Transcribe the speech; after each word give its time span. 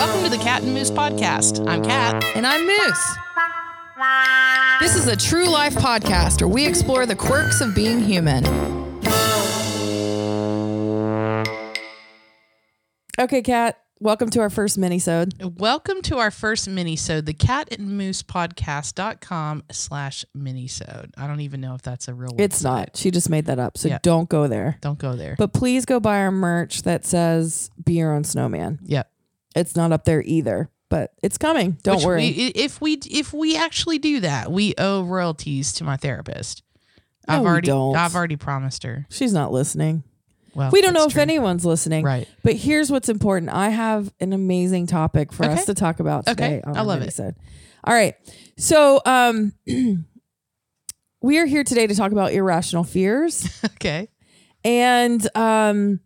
Welcome 0.00 0.24
to 0.24 0.30
the 0.30 0.42
Kat 0.42 0.62
and 0.62 0.72
Moose 0.72 0.90
podcast. 0.90 1.68
I'm 1.68 1.84
Kat. 1.84 2.24
And 2.34 2.46
I'm 2.46 2.66
Moose. 2.66 3.16
This 4.80 4.96
is 4.96 5.06
a 5.06 5.14
true 5.14 5.46
life 5.46 5.74
podcast 5.74 6.40
where 6.40 6.48
we 6.48 6.64
explore 6.64 7.04
the 7.04 7.14
quirks 7.14 7.60
of 7.60 7.74
being 7.74 8.00
human. 8.00 8.46
Okay, 13.18 13.42
Kat, 13.42 13.78
welcome 13.98 14.30
to 14.30 14.40
our 14.40 14.48
first 14.48 14.80
minisode. 14.80 15.58
Welcome 15.58 16.00
to 16.04 16.16
our 16.16 16.30
first 16.30 16.66
minisode, 16.66 17.26
the 17.26 17.34
Kat 17.34 17.68
and 17.70 17.98
Moose 17.98 18.22
podcast.com 18.22 19.64
slash 19.70 20.24
minisode. 20.34 21.10
I 21.18 21.26
don't 21.26 21.40
even 21.40 21.60
know 21.60 21.74
if 21.74 21.82
that's 21.82 22.08
a 22.08 22.14
real 22.14 22.34
It's 22.38 22.62
not. 22.62 22.96
She 22.96 23.10
just 23.10 23.28
made 23.28 23.44
that 23.44 23.58
up. 23.58 23.76
So 23.76 23.88
Yeah. 23.88 23.98
don't 24.02 24.30
go 24.30 24.48
there. 24.48 24.78
Don't 24.80 24.98
go 24.98 25.14
there. 25.14 25.34
But 25.36 25.52
please 25.52 25.84
go 25.84 26.00
buy 26.00 26.20
our 26.20 26.32
merch 26.32 26.84
that 26.84 27.04
says 27.04 27.70
Be 27.84 27.94
Your 27.98 28.14
Own 28.14 28.24
Snowman. 28.24 28.78
yep. 28.82 29.10
It's 29.56 29.74
not 29.76 29.92
up 29.92 30.04
there 30.04 30.22
either, 30.24 30.70
but 30.88 31.12
it's 31.22 31.38
coming. 31.38 31.78
Don't 31.82 31.96
Which 31.96 32.04
worry. 32.06 32.20
we- 32.22 32.46
if 32.54 32.80
we 32.80 32.94
if 33.10 33.32
we 33.32 33.56
actually 33.56 33.98
do 33.98 34.20
that, 34.20 34.50
we 34.52 34.74
owe 34.78 35.02
royalties 35.02 35.72
to 35.74 35.84
my 35.84 35.96
therapist. 35.96 36.62
No, 37.28 37.34
I've 37.36 37.46
already 37.46 37.66
don't. 37.66 37.96
I've 37.96 38.14
already 38.14 38.36
promised 38.36 38.82
her. 38.84 39.06
She's 39.10 39.32
not 39.32 39.52
listening. 39.52 40.04
Well, 40.54 40.70
We 40.72 40.80
don't 40.82 40.94
know 40.94 41.04
if 41.06 41.12
true. 41.12 41.22
anyone's 41.22 41.64
listening. 41.64 42.04
Right. 42.04 42.26
But 42.42 42.56
here's 42.56 42.90
what's 42.90 43.08
important. 43.08 43.52
I 43.52 43.68
have 43.68 44.12
an 44.18 44.32
amazing 44.32 44.88
topic 44.88 45.32
for 45.32 45.44
Okay. 45.44 45.52
us 45.54 45.66
to 45.66 45.74
talk 45.74 46.00
about 46.00 46.26
today. 46.26 46.60
on 46.64 46.76
I 46.76 46.80
love 46.82 47.02
it. 47.02 47.08
minisode. 47.10 47.34
All 47.84 47.94
right. 47.94 48.14
So 48.56 49.00
um 49.06 49.52
we 51.22 51.38
are 51.38 51.46
here 51.46 51.64
today 51.64 51.86
to 51.86 51.94
talk 51.94 52.12
about 52.12 52.32
irrational 52.32 52.84
fears. 52.84 53.60
Okay. 53.76 54.08
and 54.64 55.26
um 55.36 56.00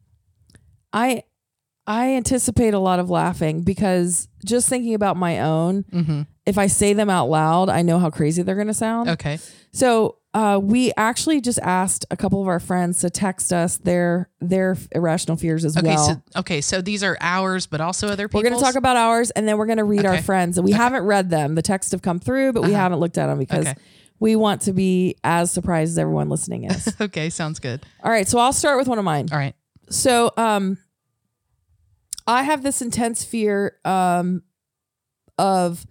I 0.92 1.24
I 1.86 2.14
anticipate 2.14 2.72
a 2.74 2.78
lot 2.78 2.98
of 2.98 3.10
laughing 3.10 3.62
because 3.62 4.28
just 4.44 4.68
thinking 4.68 4.94
about 4.94 5.16
my 5.16 5.40
own, 5.40 5.84
Mm-hmm. 5.92 6.22
if 6.46 6.56
I 6.58 6.66
say 6.66 6.92
them 6.94 7.10
out 7.10 7.28
loud, 7.28 7.68
I 7.68 7.82
know 7.82 7.98
how 7.98 8.10
crazy 8.10 8.42
they're 8.42 8.54
gonna 8.56 8.72
sound. 8.74 9.08
Okay. 9.10 9.38
So 9.72 10.16
uh, 10.32 10.58
we 10.60 10.92
actually 10.96 11.40
just 11.40 11.60
asked 11.60 12.04
a 12.10 12.16
couple 12.16 12.40
of 12.42 12.48
our 12.48 12.58
friends 12.58 13.00
to 13.00 13.10
text 13.10 13.52
us 13.52 13.76
their 13.76 14.28
their 14.40 14.76
irrational 14.92 15.36
fears 15.36 15.64
as 15.64 15.76
Okay. 15.76 15.86
well. 15.88 16.22
So 16.34 16.40
okay. 16.40 16.60
So 16.60 16.80
these 16.80 17.04
are 17.04 17.16
ours, 17.20 17.66
but 17.66 17.80
also 17.80 18.08
other 18.08 18.26
people. 18.28 18.40
we're 18.40 18.48
going 18.48 18.58
to 18.58 18.64
talk 18.64 18.74
about 18.76 18.96
ours, 18.96 19.30
and 19.32 19.46
then 19.46 19.58
we're 19.58 19.66
going 19.66 19.78
to 19.78 19.84
read 19.84 20.04
our 20.06 20.20
friends. 20.22 20.58
And 20.58 20.64
we 20.64 20.72
haven't 20.72 21.04
read 21.04 21.30
them; 21.30 21.54
the 21.54 21.62
texts 21.62 21.92
have 21.92 22.02
come 22.02 22.18
through, 22.18 22.52
but 22.52 22.62
we 22.62 22.70
Uh-huh. 22.72 22.80
haven't 22.82 22.98
looked 22.98 23.16
at 23.18 23.26
them 23.28 23.38
because 23.38 23.66
Okay. 23.66 23.74
we 24.18 24.34
want 24.36 24.62
to 24.62 24.72
be 24.72 25.16
as 25.22 25.50
surprised 25.52 25.90
as 25.90 25.98
everyone 25.98 26.28
listening 26.28 26.64
is. 26.64 26.88
Okay. 27.00 27.30
Sounds 27.30 27.58
good. 27.60 27.84
All 28.02 28.10
right, 28.10 28.26
so 28.26 28.38
I'll 28.38 28.52
start 28.52 28.78
with 28.78 28.88
one 28.88 28.98
of 28.98 29.04
mine. 29.04 29.28
All 29.30 29.38
right. 29.38 29.54
So, 29.90 30.32
um, 30.36 30.78
I 32.26 32.42
have 32.44 32.62
this 32.62 32.80
intense 32.80 33.24
fear 33.24 33.78
um, 33.84 34.42
of 35.38 35.86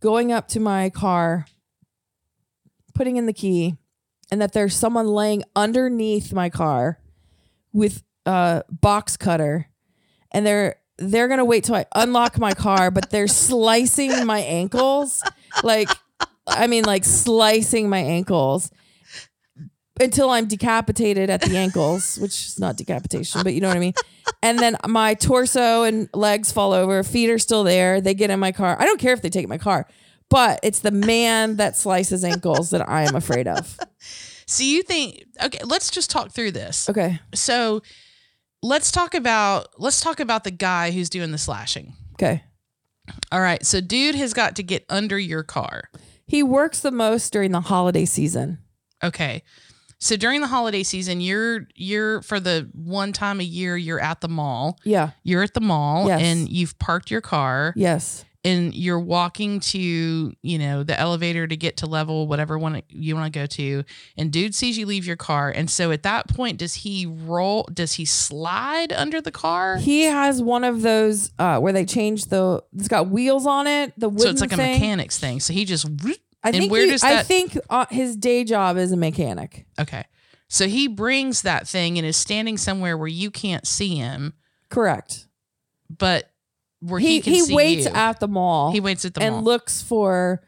going 0.00 0.32
up 0.32 0.48
to 0.48 0.60
my 0.60 0.90
car, 0.90 1.46
putting 2.94 3.16
in 3.16 3.26
the 3.26 3.32
key, 3.32 3.76
and 4.30 4.40
that 4.40 4.52
there's 4.52 4.76
someone 4.76 5.06
laying 5.06 5.44
underneath 5.56 6.32
my 6.32 6.50
car 6.50 6.98
with 7.72 8.02
a 8.26 8.64
box 8.70 9.16
cutter, 9.16 9.68
and 10.30 10.46
they're 10.46 10.76
they're 10.98 11.28
gonna 11.28 11.44
wait 11.44 11.64
till 11.64 11.74
I 11.74 11.86
unlock 11.94 12.38
my 12.38 12.52
car, 12.52 12.90
but 12.90 13.10
they're 13.10 13.26
slicing 13.26 14.26
my 14.26 14.40
ankles, 14.40 15.22
like 15.62 15.88
I 16.46 16.66
mean, 16.66 16.84
like 16.84 17.04
slicing 17.04 17.88
my 17.88 17.98
ankles 17.98 18.70
until 20.00 20.30
I'm 20.30 20.46
decapitated 20.46 21.30
at 21.30 21.42
the 21.42 21.56
ankles, 21.56 22.18
which 22.20 22.46
is 22.46 22.58
not 22.58 22.76
decapitation, 22.76 23.42
but 23.42 23.54
you 23.54 23.60
know 23.60 23.68
what 23.68 23.76
I 23.76 23.80
mean. 23.80 23.94
And 24.42 24.58
then 24.58 24.76
my 24.88 25.14
torso 25.14 25.84
and 25.84 26.08
legs 26.14 26.50
fall 26.50 26.72
over, 26.72 27.02
feet 27.02 27.30
are 27.30 27.38
still 27.38 27.64
there. 27.64 28.00
They 28.00 28.14
get 28.14 28.30
in 28.30 28.40
my 28.40 28.52
car. 28.52 28.76
I 28.80 28.84
don't 28.84 28.98
care 29.00 29.12
if 29.12 29.22
they 29.22 29.28
take 29.28 29.48
my 29.48 29.58
car, 29.58 29.86
but 30.28 30.60
it's 30.62 30.80
the 30.80 30.90
man 30.90 31.56
that 31.56 31.76
slices 31.76 32.24
ankles 32.24 32.70
that 32.70 32.88
I 32.88 33.02
am 33.02 33.14
afraid 33.14 33.46
of. 33.46 33.78
So 34.46 34.64
you 34.64 34.82
think? 34.82 35.24
Okay. 35.42 35.60
Let's 35.64 35.90
just 35.90 36.10
talk 36.10 36.32
through 36.32 36.50
this. 36.50 36.88
Okay. 36.90 37.20
So 37.34 37.80
let's 38.62 38.90
talk 38.92 39.14
about 39.14 39.68
let's 39.78 40.00
talk 40.00 40.20
about 40.20 40.44
the 40.44 40.50
guy 40.50 40.90
who's 40.90 41.08
doing 41.08 41.30
the 41.32 41.38
slashing. 41.38 41.94
Okay. 42.14 42.42
All 43.30 43.40
right. 43.40 43.64
So 43.64 43.80
dude 43.80 44.14
has 44.14 44.34
got 44.34 44.56
to 44.56 44.62
get 44.62 44.84
under 44.90 45.18
your 45.18 45.42
car. 45.42 45.84
He 46.26 46.42
works 46.42 46.80
the 46.80 46.90
most 46.90 47.32
during 47.32 47.52
the 47.52 47.60
holiday 47.60 48.04
season. 48.04 48.58
Okay. 49.02 49.42
So 50.02 50.16
during 50.16 50.40
the 50.40 50.48
holiday 50.48 50.82
season, 50.82 51.20
you're 51.20 51.68
you're 51.76 52.22
for 52.22 52.40
the 52.40 52.68
one 52.74 53.12
time 53.12 53.38
a 53.38 53.44
year 53.44 53.76
you're 53.76 54.00
at 54.00 54.20
the 54.20 54.28
mall. 54.28 54.80
Yeah. 54.82 55.10
You're 55.22 55.44
at 55.44 55.54
the 55.54 55.60
mall 55.60 56.08
Yes. 56.08 56.20
and 56.20 56.48
you've 56.48 56.76
parked 56.80 57.08
your 57.08 57.20
car 57.20 57.72
Yes. 57.76 58.24
and 58.44 58.74
you're 58.74 58.98
walking 58.98 59.60
to, 59.60 59.78
you 60.42 60.58
know, 60.58 60.82
the 60.82 60.98
elevator 60.98 61.46
to 61.46 61.56
get 61.56 61.76
to 61.76 61.86
level 61.86 62.26
whatever 62.26 62.58
one 62.58 62.82
you 62.88 63.14
want 63.14 63.32
to 63.32 63.38
go 63.38 63.46
to 63.46 63.84
and 64.18 64.32
dude 64.32 64.56
sees 64.56 64.76
you 64.76 64.86
leave 64.86 65.06
your 65.06 65.14
car 65.14 65.50
and 65.54 65.70
so 65.70 65.92
at 65.92 66.02
that 66.02 66.26
point 66.26 66.58
does 66.58 66.74
he 66.74 67.06
roll 67.06 67.62
does 67.72 67.92
he 67.92 68.04
slide 68.04 68.92
under 68.92 69.20
the 69.20 69.30
car? 69.30 69.76
He 69.76 70.02
has 70.02 70.42
one 70.42 70.64
of 70.64 70.82
those 70.82 71.30
uh, 71.38 71.60
where 71.60 71.72
they 71.72 71.84
change 71.84 72.24
the. 72.24 72.60
It's 72.76 72.88
got 72.88 73.08
wheels 73.08 73.46
on 73.46 73.68
it. 73.68 73.92
The 73.96 74.08
wooden 74.08 74.22
So 74.24 74.30
it's 74.30 74.40
like 74.40 74.52
a 74.52 74.56
mechanics 74.56 75.16
thing. 75.20 75.38
So 75.38 75.52
he 75.52 75.64
just 75.64 75.86
I 76.44 76.48
and 76.48 76.56
think. 76.56 76.72
where 76.72 76.84
he- 76.84 76.90
does 76.90 77.02
I 77.04 77.22
think 77.22 77.56
uh, 77.70 77.86
his 77.90 78.16
day 78.16 78.44
job 78.44 78.76
is 78.76 78.92
a 78.92 78.96
mechanic. 78.96 79.66
Okay. 79.80 80.04
So 80.48 80.66
he 80.68 80.86
brings 80.88 81.42
that 81.42 81.66
thing 81.66 81.96
and 81.98 82.06
is 82.06 82.16
standing 82.16 82.56
somewhere 82.58 82.96
where 82.98 83.08
you 83.08 83.30
can't 83.30 83.66
see 83.66 83.96
him, 83.96 84.34
Correct. 84.68 85.26
but 85.88 86.30
where 86.80 87.00
he, 87.00 87.16
He 87.16 87.20
can 87.22 87.32
he, 87.48 87.54
waits 87.54 87.86
you. 87.86 87.92
at 87.92 88.20
the 88.20 88.28
mall. 88.28 88.72
he 88.72 88.80
waits 88.80 89.04
at 89.06 89.14
the 89.14 89.20
mall. 89.20 89.26
and 89.28 89.36
mall. 89.36 89.44
looks 89.44 89.80
for 89.80 90.42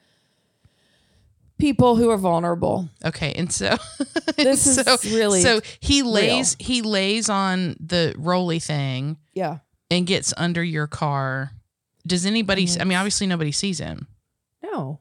people 1.58 1.96
who 1.96 2.10
are 2.10 2.16
vulnerable. 2.18 2.88
okay, 3.04 3.32
and 3.34 3.52
so 3.52 3.76
This 4.36 4.66
is 4.66 4.76
so, 4.84 4.96
really 5.16 5.40
so 5.40 5.60
he 5.80 6.02
lays 6.02 6.56
he 6.58 6.82
lays 6.82 7.28
on 7.30 7.76
the 7.80 8.14
roly 8.18 8.58
thing 8.58 9.16
Yeah. 9.32 9.58
and 9.90 10.06
gets 10.06 10.34
under 10.36 10.62
your 10.62 10.86
car. 10.86 11.52
Does 12.06 12.26
anybody? 12.26 12.64
And 12.66 12.82
I 12.82 12.84
mean, 12.84 12.98
obviously 12.98 13.26
nobody 13.26 13.52
sees 13.52 13.78
him, 13.78 14.08
No. 14.62 15.00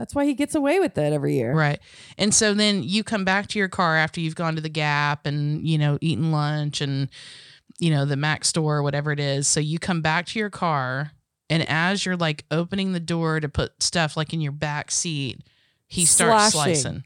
That's 0.00 0.14
why 0.14 0.24
he 0.24 0.32
gets 0.32 0.54
away 0.54 0.80
with 0.80 0.96
it 0.96 1.12
every 1.12 1.34
year. 1.34 1.52
right? 1.54 1.78
And 2.16 2.32
so 2.34 2.54
then 2.54 2.82
you 2.82 3.04
come 3.04 3.22
back 3.26 3.48
to 3.48 3.58
your 3.58 3.68
car 3.68 3.96
after 3.98 4.18
you've 4.18 4.34
gone 4.34 4.54
to 4.56 4.62
the 4.62 4.70
Gap 4.70 5.26
and 5.26 5.66
you 5.68 5.76
know 5.76 5.98
eaten 6.00 6.32
lunch 6.32 6.80
and 6.80 7.10
you 7.78 7.90
know 7.90 8.06
the 8.06 8.16
Mac 8.16 8.46
store 8.46 8.78
or 8.78 8.82
whatever 8.82 9.12
it 9.12 9.20
is. 9.20 9.46
So 9.46 9.60
you 9.60 9.78
come 9.78 10.00
back 10.00 10.24
to 10.28 10.38
your 10.38 10.48
car, 10.48 11.10
and 11.50 11.68
as 11.68 12.06
you're 12.06 12.16
like 12.16 12.46
opening 12.50 12.92
the 12.92 13.00
door 13.00 13.40
to 13.40 13.48
put 13.48 13.82
stuff 13.82 14.16
like 14.16 14.32
in 14.32 14.40
your 14.40 14.52
back 14.52 14.90
seat, 14.90 15.40
he 15.86 16.06
starts 16.06 16.52
Slashing. 16.54 16.74
slicing, 16.74 17.04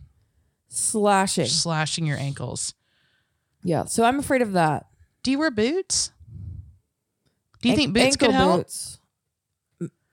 Slashing. 0.69 1.47
slashing 1.47 2.06
your 2.06 2.19
ankles. 2.19 2.75
Yeah. 3.65 3.87
So 3.87 4.05
I'm 4.05 4.19
afraid 4.21 4.41
of 4.43 4.53
that. 4.53 4.87
Do 5.25 5.31
you 5.32 5.38
wear 5.41 5.50
boots? 5.50 6.12
Do 7.62 7.69
you 7.69 7.72
An- 7.75 7.78
think 7.78 7.94
boots 7.94 8.16
could 8.16 8.31
help? 8.31 8.61
boots. 8.61 8.99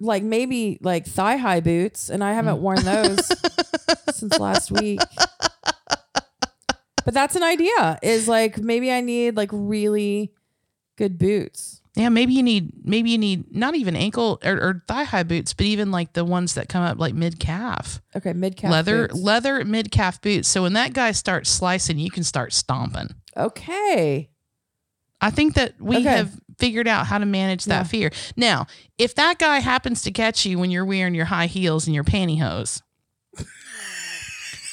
Like 0.04 0.24
maybe 0.24 0.80
like 0.82 1.06
thigh 1.06 1.38
high 1.38 1.60
boots, 1.60 2.10
and 2.10 2.24
I 2.24 2.34
haven't 2.34 2.58
Mm. 2.58 2.62
worn 2.62 2.84
those 2.84 3.32
since 4.16 4.40
last 4.40 4.72
week. 4.72 5.00
But 7.04 7.14
that's 7.16 7.36
an 7.36 7.44
idea. 7.44 7.98
Is 8.04 8.28
like 8.28 8.58
maybe 8.58 8.92
I 8.92 9.02
need 9.02 9.36
like 9.36 9.50
really 9.52 10.34
good 10.98 11.18
boots. 11.18 11.82
Yeah, 11.96 12.10
maybe 12.10 12.34
you 12.34 12.44
need 12.44 12.72
maybe 12.86 13.10
you 13.12 13.18
need 13.18 13.54
not 13.56 13.76
even 13.76 13.96
ankle 13.96 14.40
or, 14.46 14.54
or 14.54 14.84
thigh 14.88 15.04
high 15.04 15.24
boots, 15.24 15.54
but 15.54 15.66
even 15.66 15.92
like 15.92 16.14
the 16.14 16.24
ones 16.24 16.54
that 16.54 16.70
come 16.70 16.84
up 16.84 16.98
like 17.00 17.14
mid 17.14 17.40
calf, 17.40 18.02
Okay, 18.16 18.34
mid 18.34 18.56
calf 18.56 18.72
leather 18.72 19.08
boots. 19.08 19.20
leather 19.22 19.66
mid 19.66 19.92
calf 19.92 20.22
boots. 20.22 20.48
So 20.48 20.62
when 20.64 20.74
that 20.74 20.94
guy 20.94 21.12
starts 21.12 21.50
slicing, 21.50 21.98
you 22.00 22.10
can 22.12 22.24
start 22.24 22.54
stomping. 22.54 23.10
Okay. 23.36 24.30
I 25.20 25.30
think 25.32 25.56
that 25.56 25.74
we 25.80 25.98
Okay. 25.98 26.10
have 26.10 26.40
figured 26.62 26.88
out 26.88 27.08
how 27.08 27.18
to 27.18 27.26
manage 27.26 27.66
that 27.66 27.80
Yeah. 27.80 27.84
fear. 27.84 28.12
Now, 28.38 28.68
if 28.98 29.16
that 29.16 29.40
guy 29.40 29.60
happens 29.60 30.02
to 30.04 30.12
catch 30.12 30.46
you 30.46 30.58
when 30.60 30.72
you're 30.72 30.86
wearing 30.86 31.16
your 31.16 31.26
high 31.26 31.48
heels 31.48 31.88
and 31.88 31.94
your 31.96 32.04
pantyhose, 32.06 32.82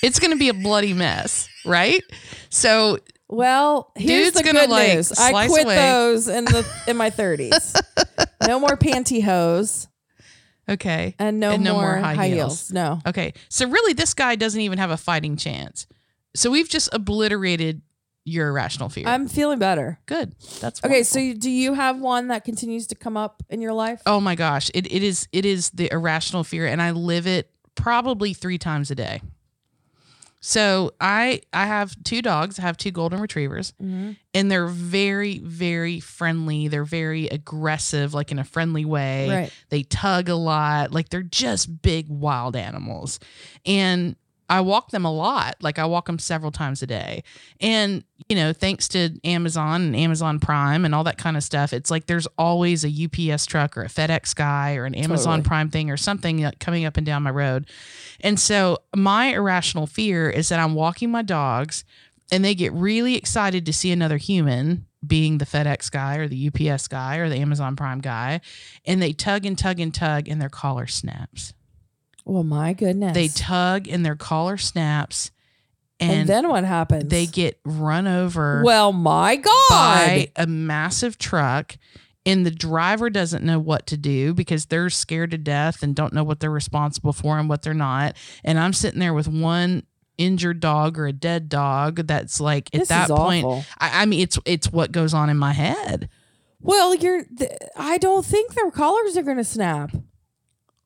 it's 0.02 0.19
going 0.20 0.31
to 0.31 0.37
be 0.37 0.49
a 0.49 0.55
bloody 0.55 0.93
mess, 0.93 1.49
right? 1.64 2.02
So 2.50 2.99
Well, 3.29 3.90
here's 3.96 4.32
the 4.32 4.43
good 4.43 4.55
like, 4.70 4.94
news. 4.94 5.12
I 5.19 5.46
quit 5.49 5.64
away. 5.64 5.76
those 5.76 6.29
in 6.29 6.44
the 6.44 6.67
in 6.87 6.96
my 6.96 7.11
30s. 7.11 7.75
no 8.46 8.61
more 8.61 8.76
pantyhose 8.76 9.87
okay, 10.69 11.14
and 11.19 11.40
no, 11.40 11.52
And 11.52 11.64
no 11.64 11.73
more, 11.75 11.82
more 11.94 11.96
high, 11.99 12.14
high 12.14 12.29
heels. 12.29 12.69
heels. 12.69 12.73
No. 12.73 13.00
Okay. 13.06 13.32
So 13.49 13.67
really 13.69 13.93
this 13.94 14.14
guy 14.14 14.37
doesn't 14.37 14.61
even 14.61 14.79
have 14.79 14.90
a 14.90 14.96
fighting 14.99 15.37
chance. 15.37 15.87
So 16.37 16.50
we've 16.50 16.69
just 16.69 16.90
obliterated 16.93 17.81
your 18.28 18.48
irrational 18.48 18.88
fear. 18.88 19.04
I'm 19.06 19.26
feeling 19.28 19.58
better. 19.58 19.98
Good. 20.06 20.34
That's 20.60 20.80
Okay, 20.80 20.88
wonderful. 20.88 21.04
so 21.04 21.19
you, 21.20 21.34
do 21.34 21.50
you 21.50 21.75
have 21.75 22.00
one 22.00 22.28
that 22.28 22.44
continues 22.44 22.86
to 22.88 22.94
come 22.94 23.16
up 23.16 23.42
in 23.48 23.60
your 23.60 23.72
life? 23.72 24.00
Oh 24.06 24.20
my 24.20 24.34
gosh. 24.34 24.70
It 24.75 24.86
it 24.92 25.02
is 25.02 25.26
it 25.32 25.44
is 25.46 25.70
the 25.70 25.90
irrational 25.92 26.44
fear 26.44 26.66
and 26.66 26.80
I 26.82 26.90
live 26.92 27.26
it 27.26 27.50
probably 27.75 28.34
3 28.34 28.58
times 28.58 28.90
a 28.90 28.94
day. 28.94 29.20
So 30.40 30.92
I 31.00 31.40
I 31.52 31.66
have 31.66 31.96
two 32.04 32.22
dogs. 32.22 32.60
I 32.60 32.62
have 32.62 32.76
two 32.76 32.92
golden 32.92 33.20
retrievers, 33.20 33.72
Mm-hmm. 33.82 34.12
and 34.34 34.50
they're 34.50 34.69
very 34.69 35.38
very 35.40 35.98
friendly. 35.98 36.69
They're 36.69 36.84
very 36.84 37.26
aggressive, 37.26 38.14
like 38.14 38.30
in 38.30 38.38
a 38.38 38.44
friendly 38.44 38.84
way. 38.84 39.28
Right. 39.28 39.52
They 39.70 39.82
tug 39.82 40.28
a 40.28 40.36
lot. 40.36 40.92
Like 40.92 41.08
they're 41.08 41.22
just 41.25 41.82
big 41.82 42.06
wild 42.08 42.54
animals, 42.54 43.19
and 43.66 44.14
I 44.48 44.60
walk 44.62 44.90
them 44.90 45.04
a 45.04 45.12
lot. 45.12 45.56
Like 45.60 45.78
I 45.78 45.84
walk 45.84 46.06
them 46.06 46.18
several 46.18 46.50
times 46.50 46.82
a 46.82 46.86
day, 46.86 47.22
and 47.60 48.04
you 48.28 48.36
know, 48.36 48.52
thanks 48.52 48.88
to 48.88 49.10
Amazon 49.24 49.82
and 49.82 49.96
Amazon 49.96 50.40
Prime 50.40 50.84
and 50.84 50.94
all 50.94 51.04
that 51.04 51.18
kind 51.18 51.36
of 51.36 51.42
stuff, 51.42 51.72
it's 51.72 51.90
like 51.90 52.06
there's 52.06 52.26
always 52.36 52.84
a 52.84 52.88
UPS 53.32 53.46
truck 53.46 53.76
or 53.76 53.82
a 53.82 53.88
FedEx 53.88 54.34
guy 54.34 54.74
or 54.74 54.84
an 54.84 54.94
Amazon 54.94 55.38
Totally. 55.38 55.48
Prime 55.48 55.70
thing 55.70 55.90
or 55.90 55.96
something 55.96 56.44
uh, 56.44 56.50
coming 56.60 56.84
up 56.84 56.96
and 56.96 57.06
down 57.06 57.22
my 57.22 57.30
road. 57.30 57.68
And 58.20 58.38
so 58.38 58.78
my 58.94 59.26
irrational 59.34 59.86
fear 59.86 60.28
is 60.28 60.48
that 60.48 60.58
I'm 60.58 60.74
walking 60.74 61.10
my 61.10 61.22
dogs 61.22 61.84
and 62.30 62.44
they 62.44 62.54
get 62.54 62.72
really 62.72 63.14
excited 63.14 63.64
to 63.66 63.72
see 63.72 63.92
another 63.92 64.18
human 64.18 64.86
being 65.06 65.38
the 65.38 65.46
FedEx 65.46 65.90
guy 65.90 66.16
or 66.16 66.26
the 66.28 66.48
UPS 66.48 66.88
guy 66.88 67.16
or 67.16 67.28
the 67.28 67.36
Amazon 67.36 67.76
Prime 67.76 68.00
guy 68.00 68.40
and 68.84 69.00
they 69.00 69.12
tug 69.12 69.46
and 69.46 69.56
tug 69.56 69.78
and 69.80 69.94
tug 69.94 70.28
and 70.28 70.40
their 70.40 70.48
collar 70.48 70.86
snaps. 70.86 71.54
Well, 72.28 72.44
my 72.44 72.75
goodness. 72.75 73.14
They 73.14 73.28
tug 73.28 73.88
and 73.88 74.04
their 74.04 74.14
collar 74.16 74.56
snaps 74.58 75.30
and, 76.00 76.12
and, 76.12 76.28
then 76.28 76.48
what 76.48 76.62
happens? 76.64 77.08
they 77.10 77.26
get 77.26 77.58
run 77.64 78.06
over 78.06 78.62
Well, 78.64 78.92
my 78.92 79.36
God. 79.36 79.50
by 79.70 80.30
a 80.36 80.46
massive 80.46 81.19
truck 81.19 81.76
and 82.25 82.44
the 82.44 82.50
driver 82.50 83.10
doesn't 83.10 83.42
know 83.44 83.58
what 83.58 83.86
to 83.88 83.96
do 83.96 84.34
because 84.34 84.66
they're 84.66 84.90
scared 84.90 85.30
to 85.32 85.38
death 85.38 85.82
and 85.82 85.96
don't 85.96 86.12
know 86.12 86.22
what 86.22 86.40
they're 86.40 86.50
responsible 86.50 87.12
for 87.12 87.38
and 87.38 87.48
what 87.48 87.62
they're 87.62 87.75
not 87.75 88.16
and 88.44 88.58
i'm 88.58 88.72
sitting 88.72 89.00
there 89.00 89.14
with 89.14 89.26
one 89.26 89.82
injured 90.19 90.60
dog 90.60 90.98
or 90.98 91.06
a 91.06 91.12
dead 91.12 91.48
dog 91.48 92.06
that's 92.06 92.40
like 92.40 92.69
at 92.75 92.80
this 92.80 92.88
that 92.88 93.08
point. 93.08 93.46
I, 93.78 94.02
I 94.02 94.06
mean 94.06 94.20
it's 94.20 94.38
it's 94.44 94.70
what 94.70 94.92
goes 94.92 95.14
on 95.14 95.30
in 95.30 95.38
my 95.38 95.52
head 95.52 96.08
Well, 96.60 96.94
you're. 96.94 97.25
Th- 97.25 97.52
I 97.76 97.98
don't 97.98 98.26
think 98.26 98.54
their 98.54 98.70
collars 98.72 99.16
are 99.16 99.22
going 99.22 99.36
to 99.36 99.44
snap. 99.44 99.92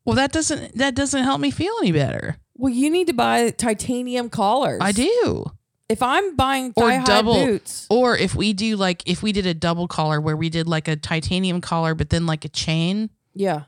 Well 0.04 0.16
that 0.16 0.32
doesn't 0.32 0.76
that 0.76 0.94
doesn't 0.94 1.22
help 1.24 1.40
me 1.40 1.50
feel 1.50 1.74
any 1.80 1.92
better 1.92 2.36
Well, 2.54 2.72
you 2.72 2.90
need 2.90 3.06
to 3.08 3.12
buy 3.14 3.50
titanium 3.50 4.28
collars. 4.30 4.80
i 4.82 4.92
do 4.92 5.46
If 5.88 6.02
I'm 6.02 6.36
buying 6.36 6.72
Or 6.76 6.90
double- 7.04 7.44
boots, 7.44 7.86
or 7.90 8.16
if 8.16 8.34
we 8.34 8.52
do 8.52 8.76
like 8.76 9.02
if 9.06 9.22
we 9.22 9.32
did 9.32 9.46
a 9.46 9.54
double 9.54 9.88
collar 9.88 10.20
where 10.20 10.36
we 10.36 10.48
did 10.48 10.66
like 10.66 10.88
a 10.88 10.96
titanium 10.96 11.60
collar 11.60 11.94
but 11.94 12.10
then 12.10 12.26
like 12.26 12.44
a 12.44 12.48
chain 12.48 13.10
yeah, 13.34 13.62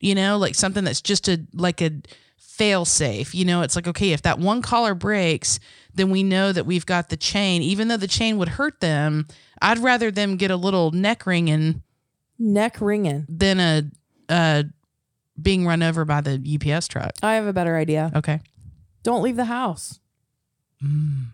you 0.00 0.14
know, 0.14 0.36
like 0.38 0.54
something 0.56 0.82
that's 0.84 1.00
just 1.00 1.28
a 1.28 1.40
like 1.54 1.80
a 1.80 1.90
fail 2.36 2.84
safe. 2.84 3.32
You 3.34 3.44
know, 3.44 3.62
it's 3.62 3.76
like 3.76 3.86
okay, 3.86 4.12
if 4.12 4.22
that 4.22 4.38
one 4.40 4.60
collar 4.60 4.94
breaks, 4.94 5.60
then 5.94 6.10
we 6.10 6.22
know 6.24 6.50
that 6.52 6.66
we've 6.66 6.84
got 6.84 7.08
the 7.10 7.16
chain. 7.16 7.62
Even 7.62 7.86
though 7.88 7.96
the 7.96 8.08
chain 8.08 8.36
would 8.38 8.48
hurt 8.48 8.80
them, 8.80 9.26
I'd 9.62 9.78
rather 9.78 10.10
them 10.10 10.36
get 10.36 10.50
a 10.50 10.56
little 10.56 10.90
neck 10.90 11.26
ringing 11.26 11.82
neck 12.38 12.80
ringing. 12.80 13.24
than 13.28 13.60
a 13.60 13.82
uh 14.28 14.62
being 15.40 15.66
run 15.66 15.82
over 15.82 16.04
by 16.04 16.20
the 16.20 16.40
UPS 16.72 16.88
truck. 16.88 17.12
I 17.22 17.34
have 17.34 17.46
a 17.46 17.52
better 17.52 17.76
idea. 17.76 18.10
Okay. 18.14 18.40
Don't 19.02 19.22
leave 19.22 19.36
the 19.36 19.44
house. 19.46 20.00
Mm. 20.82 21.26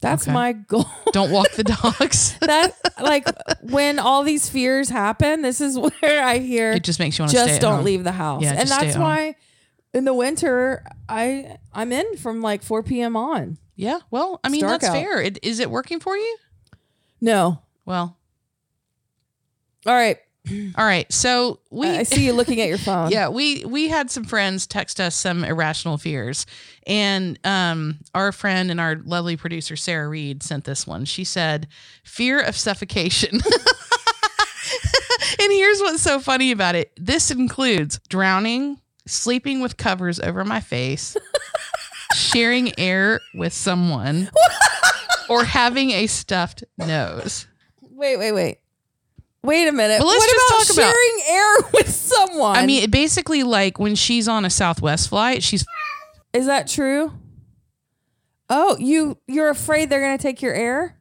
That's 0.00 0.24
Okay. 0.24 0.32
my 0.32 0.52
goal. 0.68 0.86
Don't 1.12 1.30
walk 1.30 1.50
the 1.52 1.64
dogs. 1.64 2.36
that 2.40 2.72
like 3.00 3.26
when 3.62 3.98
all 3.98 4.22
these 4.22 4.48
fears 4.48 4.88
happen, 4.88 5.42
this 5.42 5.60
is 5.60 5.78
where 6.00 6.24
I 6.24 6.38
hear 6.38 6.72
it 6.72 6.84
just 6.84 6.98
makes 7.00 7.18
you 7.18 7.22
want 7.24 7.32
to 7.32 7.38
stay 7.38 7.46
just 7.48 7.60
don't 7.60 7.84
leave 7.84 8.04
the 8.04 8.12
house. 8.12 8.42
Yeah, 8.42 8.54
and 8.58 8.68
that's 8.68 8.96
why 8.96 9.34
in 9.94 10.04
the 10.04 10.14
winter 10.14 10.84
I 11.08 11.56
I'm 11.72 11.92
in 11.92 12.16
from 12.16 12.40
like 12.42 12.62
4 12.62 12.82
p.m. 12.82 13.16
on. 13.16 13.58
Yeah. 13.74 14.00
Well, 14.10 14.40
I 14.44 14.48
mean, 14.48 14.62
that's 14.66 14.84
out. 14.84 14.92
fair. 14.92 15.20
It, 15.22 15.38
is 15.42 15.60
it 15.60 15.70
working 15.70 16.00
for 16.00 16.16
you? 16.16 16.36
No. 17.20 17.62
Well, 17.84 18.16
All 19.86 19.94
right. 19.94 20.18
All 20.76 20.84
right. 20.84 21.10
So 21.12 21.60
we 21.70 21.88
I 21.88 22.02
see 22.02 22.26
you 22.26 22.32
looking 22.32 22.60
at 22.60 22.68
your 22.68 22.78
phone. 22.78 22.98
yeah 23.10 23.28
we 23.28 23.64
we 23.64 23.88
had 23.88 24.10
some 24.10 24.24
friends 24.24 24.66
text 24.66 25.00
us 25.00 25.14
some 25.14 25.44
irrational 25.44 25.98
fears 25.98 26.46
and 26.86 27.38
um 27.44 27.98
our 28.14 28.32
friend 28.32 28.70
and 28.70 28.80
our 28.80 28.96
lovely 29.04 29.36
producer 29.36 29.76
sarah 29.76 30.08
reed 30.08 30.42
sent 30.42 30.64
this 30.64 30.86
one 30.86 31.04
she 31.04 31.24
said 31.24 31.68
fear 32.04 32.40
of 32.40 32.56
suffocation 32.56 33.32
and 35.40 35.52
here's 35.52 35.80
what's 35.80 36.02
so 36.02 36.20
funny 36.20 36.50
about 36.50 36.74
it 36.74 36.92
this 36.96 37.30
includes 37.30 38.00
drowning 38.08 38.80
sleeping 39.06 39.60
with 39.60 39.76
covers 39.76 40.18
over 40.20 40.44
my 40.44 40.60
face 40.60 41.16
sharing 42.14 42.78
air 42.78 43.20
with 43.34 43.52
someone 43.52 44.30
or 45.28 45.44
having 45.44 45.90
a 45.90 46.06
stuffed 46.06 46.64
nose 46.78 47.46
Wait, 47.80 48.16
wait, 48.16 48.30
wait. 48.32 48.58
Wait 49.42 49.68
a 49.68 49.72
minute. 49.72 49.98
But 50.00 50.06
let's 50.06 50.20
what 50.26 50.30
just 50.30 50.50
about 50.50 50.58
talk 50.58 50.76
about- 50.76 50.94
sharing 50.94 51.36
air 51.38 51.70
with 51.74 51.88
someone? 51.90 52.56
i 52.56 52.66
mean 52.66 52.90
basically 52.90 53.42
like 53.44 53.78
when 53.78 53.94
she's 53.94 54.26
on 54.28 54.44
a 54.44 54.50
southwest 54.50 55.08
flight 55.08 55.42
she's 55.42 55.64
is 56.34 56.46
that 56.46 56.68
true? 56.68 57.12
Oh, 58.50 58.76
you 58.78 59.18
you're 59.26 59.48
afraid 59.50 59.90
they're 59.90 60.00
gonna 60.00 60.18
take 60.18 60.40
your 60.42 60.54
air? 60.54 60.96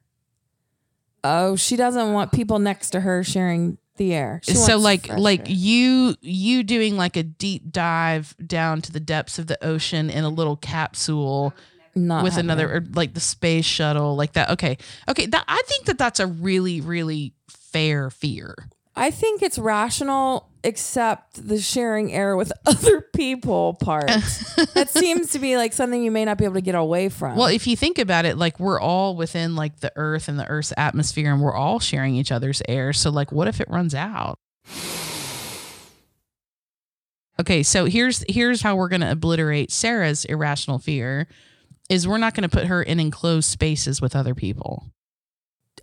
Oh, 1.24 1.56
she 1.56 1.76
doesn't 1.76 2.14
want 2.14 2.32
people 2.32 2.60
next 2.60 2.92
to 2.92 3.00
her 3.02 3.24
sharing 3.24 3.78
the 3.98 4.14
air. 4.14 4.40
She 4.44 4.54
so 4.54 4.78
like 4.78 5.08
like 5.18 5.50
air. 5.50 5.56
you 5.56 6.16
you 6.22 6.64
doing 6.64 6.96
like 6.98 7.18
a 7.18 7.24
deep 7.24 7.72
dive 7.72 8.36
down 8.46 8.82
to 8.84 8.92
the 8.92 9.00
depths 9.00 9.40
of 9.40 9.48
the 9.48 9.62
ocean 9.66 10.10
in 10.10 10.24
a 10.24 10.30
little 10.30 10.56
capsule 10.58 11.54
Not 11.96 12.24
with 12.24 12.34
happening. 12.34 12.52
another 12.52 12.76
or 12.78 12.84
like 12.94 13.14
the 13.14 13.20
space 13.20 13.66
shuttle 13.66 14.16
like 14.16 14.34
that 14.34 14.50
okay 14.52 14.78
okay 15.10 15.26
that, 15.26 15.44
i 15.48 15.62
think 15.66 15.86
that 15.86 15.98
that's 15.98 16.20
a 16.20 16.28
really 16.28 16.80
really 16.82 17.34
fair 17.78 18.10
fear 18.10 18.56
I 19.00 19.12
think 19.12 19.44
it's 19.44 19.60
rational, 19.60 20.50
except 20.64 21.48
the 21.48 21.60
sharing 21.60 22.12
air 22.12 22.36
with 22.36 22.52
other 22.66 23.02
people 23.02 23.76
part. 23.76 24.08
that 24.74 24.90
seems 24.90 25.34
to 25.34 25.40
be 25.40 25.56
like 25.56 25.72
something 25.74 26.04
you 26.04 26.10
may 26.10 26.26
not 26.26 26.40
be 26.40 26.46
able 26.46 26.56
to 26.56 26.62
get 26.62 26.74
away 26.74 27.10
from. 27.10 27.36
well 27.38 27.46
if 27.46 27.68
you 27.68 27.78
think 27.78 28.00
about 28.00 28.26
it 28.26 28.38
like 28.40 28.60
we're 28.60 28.80
all 28.80 29.16
within 29.16 29.56
like 29.56 29.82
the 29.82 29.92
earth 29.98 30.28
and 30.28 30.40
the 30.40 30.48
earth's 30.48 30.74
atmosphere 30.78 31.32
and 31.32 31.44
we're 31.44 31.54
all 31.54 31.80
sharing 31.80 32.16
each 32.16 32.32
other's 32.32 32.64
air 32.68 32.92
so 32.92 33.12
like 33.12 33.32
what 33.32 33.48
if 33.48 33.62
it 33.62 33.70
runs 33.70 33.94
out 33.94 34.40
okay 37.40 37.62
so 37.62 37.86
here's 37.86 38.26
here's 38.28 38.62
how 38.64 38.76
we're 38.76 38.90
going 38.90 39.02
to 39.02 39.12
obliterate 39.12 39.72
sarah's 39.72 40.26
irrational 40.26 40.80
fear 40.80 41.28
is 41.88 42.08
we're 42.08 42.18
not 42.18 42.34
going 42.34 42.50
to 42.50 42.56
put 42.58 42.66
her 42.66 42.82
in 42.82 43.00
enclosed 43.00 43.48
spaces 43.48 44.02
with 44.02 44.16
other 44.16 44.34
people 44.34 44.86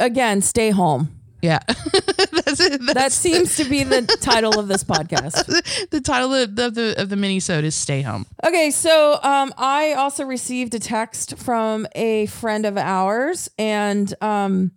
Again, 0.00 0.42
stay 0.42 0.70
home. 0.70 1.20
Yeah 1.44 1.58
that's 1.66 2.60
it 2.60 2.80
That 2.94 3.12
seems 3.12 3.56
to 3.56 3.64
be 3.64 3.84
the 3.84 4.02
title 4.20 4.58
of 4.58 4.66
this 4.68 4.82
podcast. 4.82 5.88
the 5.90 6.00
title 6.00 6.32
of 6.34 6.56
the, 6.56 6.66
of 6.66 6.74
the 6.74 6.94
of 7.00 7.08
the 7.10 7.16
mini 7.16 7.36
is 7.36 7.74
stay 7.74 8.02
home 8.02 8.26
Okay, 8.44 8.70
so 8.70 9.18
um, 9.22 9.52
I 9.58 9.92
also 9.94 10.24
received 10.24 10.74
a 10.74 10.78
text 10.78 11.36
from 11.38 11.86
a 11.94 12.26
friend 12.26 12.64
of 12.66 12.76
ours, 12.76 13.50
and 13.58 14.12
um, 14.20 14.72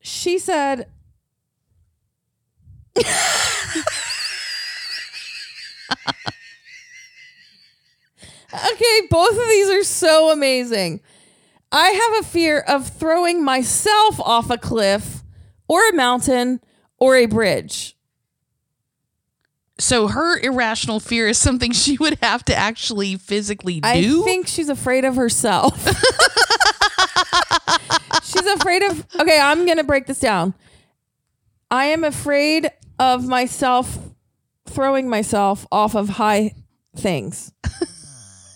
she 0.00 0.38
said, 0.38 0.86
Okay, 8.54 9.00
both 9.10 9.30
of 9.32 9.48
these 9.48 9.68
are 9.70 9.82
so 9.84 10.30
amazing. 10.30 11.00
I 11.74 11.88
have 11.90 12.24
a 12.24 12.28
fear 12.28 12.60
of 12.60 12.86
throwing 12.86 13.42
myself 13.44 14.20
off 14.20 14.48
a 14.48 14.56
cliff 14.56 15.24
or 15.66 15.88
a 15.88 15.92
mountain 15.92 16.60
or 16.98 17.16
a 17.16 17.26
bridge. 17.26 17.96
so 19.76 20.06
her 20.06 20.38
irrational 20.38 21.00
fear 21.00 21.26
is 21.26 21.36
something 21.36 21.72
she 21.84 21.96
would 21.98 22.16
have 22.22 22.44
to 22.44 22.54
actually 22.54 23.16
physically 23.16 23.80
do 23.80 24.22
I 24.22 24.24
think 24.24 24.46
she's 24.46 24.68
afraid 24.68 25.04
of 25.04 25.16
herself. 25.16 25.84
she's 28.22 28.46
afraid 28.46 28.84
of. 28.84 29.04
Okay, 29.18 29.40
I'm 29.40 29.66
going 29.66 29.78
to 29.78 29.84
break 29.84 30.06
this 30.06 30.20
down. 30.20 30.54
I 31.72 31.86
am 31.86 32.04
afraid 32.04 32.70
of 33.00 33.26
myself 33.26 33.98
throwing 34.66 35.08
myself 35.08 35.66
off 35.72 35.96
of 35.96 36.08
high 36.10 36.54
things. 36.96 37.53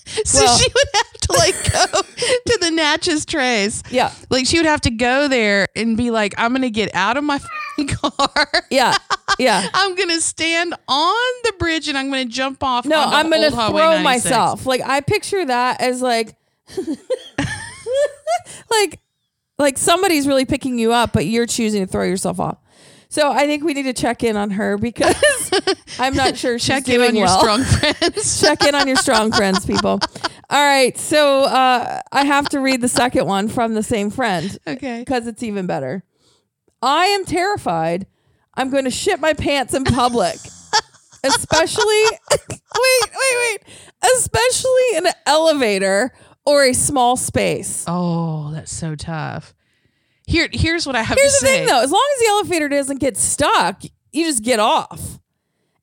So 0.24 0.42
Well- 0.42 0.58
she 0.58 0.68
would 0.74 0.88
have 0.94 1.12
to 1.20 1.32
like 1.34 1.72
go 1.72 2.02
to 2.46 2.58
the 2.60 2.70
Natchez 2.70 3.24
trace. 3.26 3.82
Yeah. 3.90 4.12
Like 4.30 4.46
she 4.46 4.58
would 4.58 4.66
have 4.66 4.80
to 4.82 4.90
go 4.90 5.28
there 5.28 5.68
and 5.76 5.96
be 5.96 6.10
like, 6.10 6.34
I'm 6.38 6.52
gonna 6.52 6.70
get 6.70 6.94
out 6.94 7.16
of 7.16 7.24
my 7.24 7.38
car. 7.88 8.46
Yeah. 8.70 8.94
Yeah. 9.38 9.68
I'm 9.74 9.94
gonna 9.94 10.20
stand 10.20 10.74
on 10.88 11.32
the 11.44 11.52
bridge 11.58 11.88
and 11.88 11.96
I'm 11.98 12.08
gonna 12.08 12.24
jump 12.24 12.62
off. 12.62 12.86
No, 12.86 13.00
I'm 13.00 13.28
going 13.30 13.42
to 13.42 13.50
throw 13.50 14.02
myself. 14.02 14.64
Like 14.66 14.80
I 14.84 15.00
picture 15.00 15.44
that 15.44 15.80
as 15.80 16.00
like 16.02 16.34
like 18.70 19.00
like 19.58 19.78
somebody's 19.78 20.26
really 20.26 20.44
picking 20.44 20.78
you 20.78 20.92
up 20.92 21.12
but 21.12 21.26
you're 21.26 21.46
choosing 21.46 21.84
to 21.84 21.90
throw 21.90 22.04
yourself 22.04 22.40
off. 22.40 22.58
So 23.10 23.32
I 23.32 23.46
think 23.46 23.64
we 23.64 23.72
need 23.72 23.84
to 23.84 23.94
check 23.94 24.22
in 24.22 24.36
on 24.36 24.50
her 24.50 24.76
because 24.76 25.16
I'm 25.98 26.14
not 26.14 26.36
sure 26.36 26.58
she's 26.58 26.68
Check 26.68 26.88
in 26.88 26.96
doing 26.96 27.10
on 27.10 27.16
your 27.16 27.28
strong 27.28 27.64
friends. 27.64 28.40
check 28.40 28.64
in 28.64 28.74
on 28.74 28.86
your 28.86 28.96
strong 28.96 29.32
friends, 29.32 29.64
people. 29.64 29.98
All 30.50 30.64
right, 30.64 30.96
so 30.98 31.44
uh, 31.44 32.00
I 32.12 32.24
have 32.24 32.48
to 32.50 32.60
read 32.60 32.80
the 32.80 32.88
second 32.88 33.26
one 33.26 33.48
from 33.48 33.74
the 33.74 33.82
same 33.82 34.10
friend 34.10 34.58
okay. 34.66 35.00
because 35.00 35.26
it's 35.26 35.42
even 35.42 35.66
better. 35.66 36.04
I 36.82 37.06
am 37.06 37.24
terrified. 37.24 38.06
I'm 38.54 38.70
going 38.70 38.84
to 38.84 38.90
shit 38.90 39.20
my 39.20 39.32
pants 39.32 39.72
in 39.72 39.84
public, 39.84 40.36
especially 41.24 42.04
wait, 42.30 42.40
wait, 42.74 43.36
wait, 43.36 43.62
especially 44.16 44.96
in 44.96 45.06
an 45.06 45.12
elevator 45.26 46.12
or 46.44 46.64
a 46.64 46.72
small 46.72 47.16
space. 47.16 47.84
Oh, 47.86 48.50
that's 48.52 48.72
so 48.72 48.94
tough. 48.94 49.54
Here, 50.28 50.46
here's 50.52 50.86
what 50.86 50.94
I 50.94 51.02
have 51.02 51.16
Here's 51.18 51.32
to 51.32 51.38
say. 51.38 51.46
Here's 51.46 51.60
the 51.60 51.66
thing, 51.66 51.74
though: 51.74 51.82
as 51.82 51.90
long 51.90 52.06
as 52.14 52.20
the 52.20 52.26
elevator 52.28 52.68
doesn't 52.68 53.00
get 53.00 53.16
stuck, 53.16 53.82
you 54.12 54.24
just 54.24 54.42
get 54.42 54.60
off. 54.60 55.18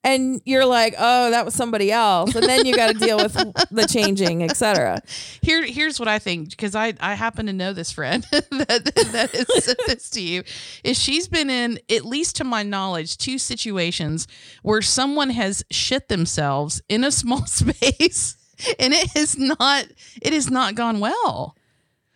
And 0.04 0.40
you're 0.46 0.68
like, 0.68 0.94
oh, 1.00 1.32
that 1.32 1.46
was 1.46 1.56
somebody 1.56 1.92
else, 1.92 2.36
and 2.36 2.46
then 2.46 2.64
you 2.64 2.75
got 2.75 2.94
to 2.94 3.00
deal 3.06 3.18
with 3.18 3.34
the 3.34 3.88
changing, 3.92 4.44
etc. 4.44 5.02
Here, 5.42 5.66
here's 5.66 6.00
what 6.00 6.08
I 6.08 6.20
think 6.20 6.52
because 6.52 6.75
I 6.75 6.94
I 7.00 7.16
happen 7.16 7.48
to 7.48 7.54
know 7.54 7.74
this 7.74 7.92
friend 7.92 8.24
that 8.32 8.52
that 8.86 9.32
has 9.34 9.66
said 9.66 9.78
this 9.88 10.12
to 10.12 10.22
you 10.22 10.44
is 10.84 11.02
she's 11.02 11.28
been 11.28 11.50
in 11.50 11.80
at 11.90 12.06
least 12.06 12.36
to 12.36 12.44
my 12.44 12.62
knowledge 12.62 13.18
two 13.18 13.40
situations 13.40 14.28
where 14.62 14.84
someone 14.84 15.32
has 15.32 15.64
shit 15.72 16.08
themselves 16.08 16.84
in 16.88 17.04
a 17.04 17.12
small 17.12 17.48
space 17.48 18.38
and 18.78 18.94
it 18.94 19.10
has 19.16 19.40
not 19.40 19.88
it 20.22 20.34
has 20.34 20.52
not 20.52 20.75
gone 20.75 21.00
well. 21.00 21.56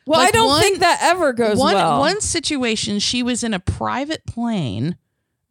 Well, 0.09 0.19
I 0.21 0.31
don't 0.31 0.47
one- 0.47 0.61
think 0.61 0.79
that 0.79 0.99
ever 1.01 1.33
goes 1.33 1.57
one 1.57 1.75
well. 1.75 1.99
one 1.99 2.19
situation 2.21 2.99
she 2.99 3.21
was 3.23 3.43
in 3.43 3.53
a 3.53 3.59
private 3.59 4.25
plane 4.25 4.97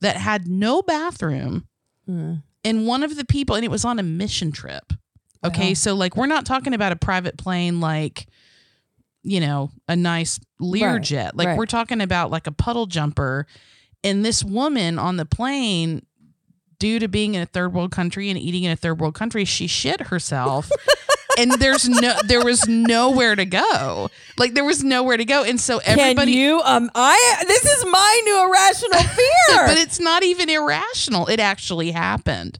that 0.00 0.16
had 0.16 0.46
no 0.48 0.82
bathroom 0.82 1.66
Mm. 2.08 2.42
and 2.64 2.86
one 2.86 3.02
of 3.02 3.16
the 3.16 3.24
people 3.24 3.54
and 3.56 3.64
it 3.64 3.70
was 3.70 3.84
on 3.84 3.98
a 3.98 4.02
mission 4.02 4.50
trip 4.50 4.92
okay 5.44 5.68
Wow. 5.68 5.74
so 5.74 5.94
like 5.94 6.16
we're 6.16 6.26
not 6.26 6.46
talking 6.46 6.72
about 6.74 6.90
a 6.90 6.96
private 6.96 7.36
plane 7.36 7.80
like 7.80 8.26
you 9.22 9.40
know 9.40 9.70
a 9.88 9.94
nice 9.94 10.40
Right, 10.60 10.80
learjet 10.82 11.32
like 11.34 11.48
right. 11.48 11.58
we're 11.58 11.66
talking 11.66 12.00
about 12.00 12.30
like 12.30 12.46
a 12.46 12.52
puddle 12.52 12.86
jumper 12.86 13.46
and 14.02 14.24
this 14.24 14.42
woman 14.42 14.98
on 14.98 15.16
the 15.18 15.26
plane 15.26 16.04
due 16.78 16.98
to 16.98 17.08
being 17.08 17.34
in 17.34 17.42
a 17.42 17.46
third 17.46 17.74
world 17.74 17.90
country 17.90 18.30
and 18.30 18.38
eating 18.38 18.62
in 18.64 18.70
a 18.72 18.76
third 18.76 18.98
world 19.00 19.14
country 19.14 19.44
she 19.44 19.66
shit 19.66 20.00
herself 20.08 20.70
and 21.38 21.52
there's 21.52 21.88
no 21.88 22.14
there 22.26 22.44
was 22.44 22.66
nowhere 22.68 23.34
to 23.36 23.44
go 23.46 24.10
like 24.38 24.54
there 24.54 24.64
was 24.64 24.84
nowhere 24.84 25.16
to 25.16 25.24
go 25.24 25.42
and 25.44 25.58
so 25.60 25.78
everybody 25.84 26.32
Can 26.32 26.40
you? 26.40 26.60
Um, 26.64 26.90
I 26.94 27.44
this 27.46 27.64
is 27.64 27.84
my 27.86 28.20
new 28.24 28.44
irrational 28.44 29.00
fear. 29.16 29.66
but 29.66 29.78
it's 29.78 29.98
not 30.00 30.22
even 30.22 30.50
irrational 30.50 31.26
it 31.28 31.40
actually 31.40 31.90
happened 31.92 32.58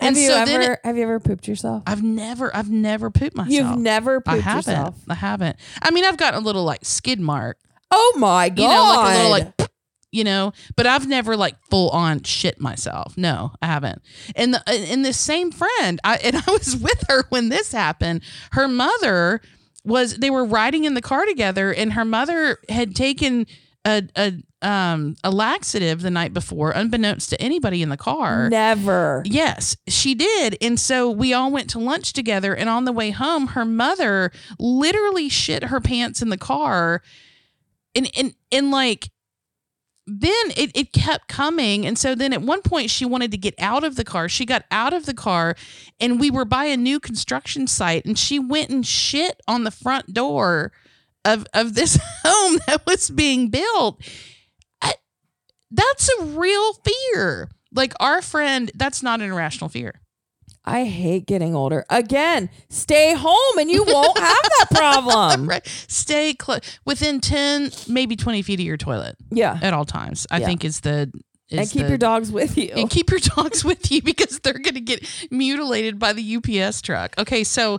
have 0.00 0.08
and 0.08 0.16
you 0.16 0.28
so 0.28 0.36
ever 0.36 0.72
it- 0.72 0.80
have 0.84 0.96
you 0.96 1.02
ever 1.04 1.20
pooped 1.20 1.46
yourself? 1.46 1.82
I've 1.86 2.02
never 2.02 2.54
I've 2.56 2.70
never 2.70 3.10
pooped 3.10 3.36
myself. 3.36 3.52
You've 3.52 3.78
never 3.78 4.20
pooped 4.20 4.28
I 4.36 4.40
haven't. 4.40 4.72
yourself. 4.72 4.96
I 5.08 5.14
haven't. 5.14 5.56
I 5.80 5.90
mean, 5.92 6.04
I've 6.04 6.16
got 6.16 6.34
a 6.34 6.40
little 6.40 6.64
like 6.64 6.84
skid 6.84 7.20
mark, 7.20 7.56
Oh 7.90 8.14
my 8.18 8.48
god! 8.48 8.62
you 8.62 8.68
know, 8.68 8.82
like 8.96 9.14
a 9.14 9.16
little 9.18 9.30
like, 9.30 9.61
you 10.12 10.22
know, 10.22 10.52
but 10.76 10.86
I've 10.86 11.08
never 11.08 11.36
like 11.36 11.56
full 11.70 11.88
on 11.90 12.22
shit 12.22 12.60
myself. 12.60 13.16
No, 13.16 13.52
I 13.60 13.66
haven't. 13.66 14.02
And 14.36 14.54
the 14.54 14.62
and 14.68 15.04
the 15.04 15.12
same 15.12 15.50
friend, 15.50 15.98
I 16.04 16.16
and 16.16 16.36
I 16.46 16.50
was 16.52 16.76
with 16.76 17.02
her 17.08 17.24
when 17.30 17.48
this 17.48 17.72
happened. 17.72 18.22
Her 18.52 18.68
mother 18.68 19.40
was 19.84 20.18
they 20.18 20.30
were 20.30 20.44
riding 20.44 20.84
in 20.84 20.94
the 20.94 21.02
car 21.02 21.24
together, 21.24 21.72
and 21.72 21.94
her 21.94 22.04
mother 22.04 22.58
had 22.68 22.94
taken 22.94 23.46
a 23.84 24.02
a 24.14 24.34
um 24.60 25.16
a 25.24 25.30
laxative 25.30 26.02
the 26.02 26.10
night 26.10 26.32
before, 26.32 26.70
unbeknownst 26.72 27.30
to 27.30 27.40
anybody 27.42 27.82
in 27.82 27.88
the 27.88 27.96
car. 27.96 28.48
never. 28.48 29.22
Yes, 29.24 29.76
she 29.88 30.14
did. 30.14 30.56
And 30.60 30.78
so 30.78 31.10
we 31.10 31.32
all 31.32 31.50
went 31.50 31.70
to 31.70 31.78
lunch 31.78 32.12
together. 32.12 32.54
And 32.54 32.68
on 32.68 32.84
the 32.84 32.92
way 32.92 33.10
home, 33.10 33.48
her 33.48 33.64
mother 33.64 34.30
literally 34.58 35.28
shit 35.28 35.64
her 35.64 35.80
pants 35.80 36.22
in 36.22 36.28
the 36.28 36.36
car. 36.36 37.02
And, 37.94 38.10
and, 38.16 38.34
and 38.52 38.70
like, 38.70 39.10
then 40.06 40.50
it, 40.56 40.70
it 40.74 40.92
kept 40.92 41.28
coming. 41.28 41.86
And 41.86 41.96
so 41.96 42.14
then 42.14 42.32
at 42.32 42.42
one 42.42 42.62
point, 42.62 42.90
she 42.90 43.04
wanted 43.04 43.30
to 43.30 43.36
get 43.36 43.54
out 43.58 43.84
of 43.84 43.96
the 43.96 44.04
car. 44.04 44.28
She 44.28 44.44
got 44.44 44.64
out 44.70 44.92
of 44.92 45.06
the 45.06 45.14
car 45.14 45.54
and 46.00 46.18
we 46.18 46.30
were 46.30 46.44
by 46.44 46.64
a 46.64 46.76
new 46.76 46.98
construction 46.98 47.66
site. 47.66 48.04
And 48.04 48.18
she 48.18 48.38
went 48.38 48.70
and 48.70 48.86
shit 48.86 49.40
on 49.46 49.64
the 49.64 49.70
front 49.70 50.12
door 50.12 50.72
of, 51.24 51.46
of 51.54 51.74
this 51.74 51.98
home 52.24 52.60
that 52.66 52.84
was 52.84 53.10
being 53.10 53.48
built. 53.48 54.02
I, 54.80 54.94
that's 55.70 56.08
a 56.18 56.24
real 56.24 56.72
fear. 56.74 57.48
Like 57.72 57.94
our 58.00 58.20
friend, 58.22 58.70
that's 58.74 59.02
not 59.02 59.20
an 59.20 59.30
irrational 59.30 59.68
fear. 59.68 60.00
I 60.64 60.84
hate 60.84 61.26
getting 61.26 61.54
older. 61.56 61.84
Again, 61.90 62.48
stay 62.68 63.14
home 63.14 63.58
and 63.58 63.70
you 63.70 63.82
won't 63.84 64.16
have 64.18 64.42
that 64.42 64.66
problem. 64.74 65.48
Right. 65.48 65.66
Stay 65.88 66.34
close 66.34 66.60
within 66.84 67.20
10, 67.20 67.70
maybe 67.88 68.14
20 68.14 68.42
feet 68.42 68.60
of 68.60 68.66
your 68.66 68.76
toilet 68.76 69.16
Yeah. 69.30 69.58
at 69.60 69.74
all 69.74 69.84
times. 69.84 70.26
I 70.30 70.38
Yeah. 70.38 70.46
think 70.46 70.64
is 70.64 70.80
the 70.80 71.10
is 71.48 71.58
And 71.58 71.70
keep 71.70 71.82
the- 71.82 71.88
your 71.88 71.98
dogs 71.98 72.30
with 72.32 72.56
you. 72.56 72.70
and 72.76 72.88
keep 72.88 73.10
your 73.10 73.18
dogs 73.20 73.62
with 73.70 73.90
you 73.90 74.00
because 74.02 74.38
they're 74.38 74.52
going 74.54 74.74
to 74.74 74.80
get 74.80 75.06
mutilated 75.30 75.98
by 75.98 76.12
the 76.14 76.22
UPS 76.36 76.80
truck. 76.80 77.14
Okay, 77.18 77.44
so 77.44 77.78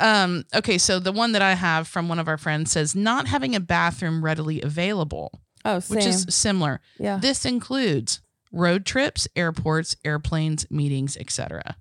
um 0.00 0.44
okay, 0.54 0.78
so 0.78 0.98
the 0.98 1.12
one 1.12 1.32
that 1.32 1.42
I 1.42 1.54
have 1.54 1.86
from 1.86 2.08
one 2.08 2.18
of 2.18 2.26
our 2.28 2.38
friends 2.38 2.72
says 2.72 2.96
not 2.96 3.28
having 3.28 3.54
a 3.54 3.60
bathroom 3.60 4.24
readily 4.24 4.60
available, 4.62 5.40
oh, 5.64 5.78
same. 5.80 5.96
which 5.96 6.06
is 6.06 6.26
similar. 6.30 6.80
yeah. 6.98 7.18
This 7.18 7.44
includes 7.44 8.22
road 8.50 8.84
trips, 8.86 9.28
airports, 9.36 9.94
airplanes, 10.04 10.66
meetings, 10.70 11.16
etc. 11.18 11.76